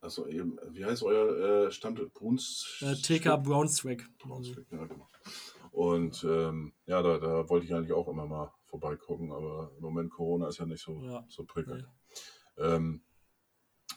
[0.01, 2.13] Achso, eben, wie heißt euer äh, Standort?
[2.15, 2.81] Bruns?
[2.81, 4.05] Äh, TK Braunschweig.
[4.19, 5.09] Braunschweig, ja, genau.
[5.77, 10.11] Und ähm, ja, da, da wollte ich eigentlich auch immer mal vorbeigucken, aber im Moment
[10.11, 11.23] Corona ist ja nicht so, Ja.
[11.29, 11.87] so prickelnd.
[12.57, 13.03] Ähm,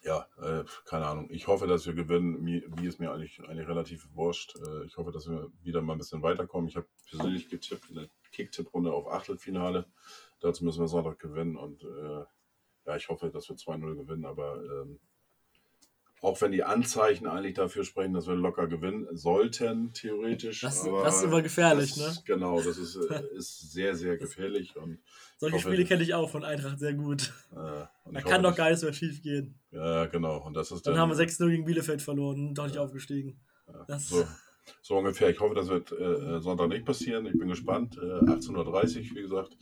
[0.03, 1.30] ja, äh, keine Ahnung.
[1.32, 2.41] Ich hoffe, dass wir gewinnen.
[2.41, 4.57] Mir, wie ist mir eigentlich, eigentlich relativ wurscht.
[4.57, 6.67] Äh, ich hoffe, dass wir wieder mal ein bisschen weiterkommen.
[6.67, 9.86] Ich habe persönlich getippt in der Kick-Tipp-Runde auf Achtelfinale.
[10.41, 12.25] Dazu müssen wir Sonntag gewinnen und äh,
[12.88, 14.99] ja, ich hoffe, dass wir 2-0 gewinnen, aber ähm,
[16.22, 20.61] auch wenn die Anzeichen eigentlich dafür sprechen, dass wir locker gewinnen sollten, theoretisch.
[20.61, 22.24] Das- aber das ist immer gefährlich, das, ne?
[22.26, 24.76] Genau, das ist, äh, ist sehr, sehr gefährlich.
[24.76, 24.99] Und,
[25.38, 27.34] Solche hoffe, Spiele kenne ich auch von Eintracht sehr gut.
[27.51, 27.55] äh,
[28.11, 29.55] Da kann doch gar nichts mehr schief gehen.
[29.72, 30.43] Ja, genau.
[30.45, 33.39] Und das ist Dann haben wir 6-0 gegen Bielefeld verloren und doch nicht aufgestiegen.
[33.88, 34.26] Ja, so,
[34.82, 35.30] so ungefähr.
[35.30, 37.26] Ich hoffe, das wird äh, Sonntag nicht passieren.
[37.28, 37.97] Ich bin gespannt.
[37.97, 39.55] Äh, 18.30 Uhr, wie gesagt.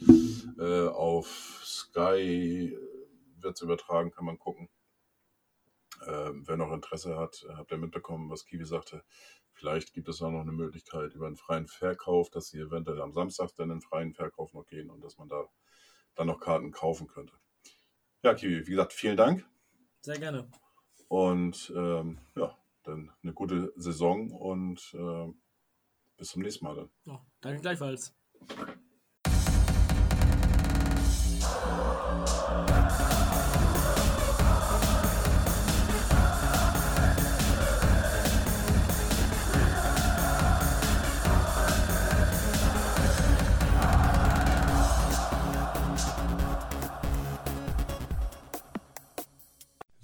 [0.58, 2.76] Äh, auf Sky
[3.42, 4.70] wird es übertragen, kann man gucken.
[6.06, 9.04] Ähm, wer noch Interesse hat, äh, habt ihr mitbekommen, was Kiwi sagte.
[9.54, 13.14] Vielleicht gibt es auch noch eine Möglichkeit über einen freien Verkauf, dass sie eventuell am
[13.14, 15.46] Samstag dann in den freien Verkauf noch gehen und dass man da
[16.16, 17.34] dann noch Karten kaufen könnte.
[18.24, 19.48] Ja, Kiwi, wie gesagt, vielen Dank.
[20.02, 20.48] Sehr gerne.
[21.08, 25.40] Und ähm, ja, dann eine gute Saison und ähm,
[26.18, 26.90] bis zum nächsten Mal dann.
[27.06, 28.14] Ja, danke gleichfalls.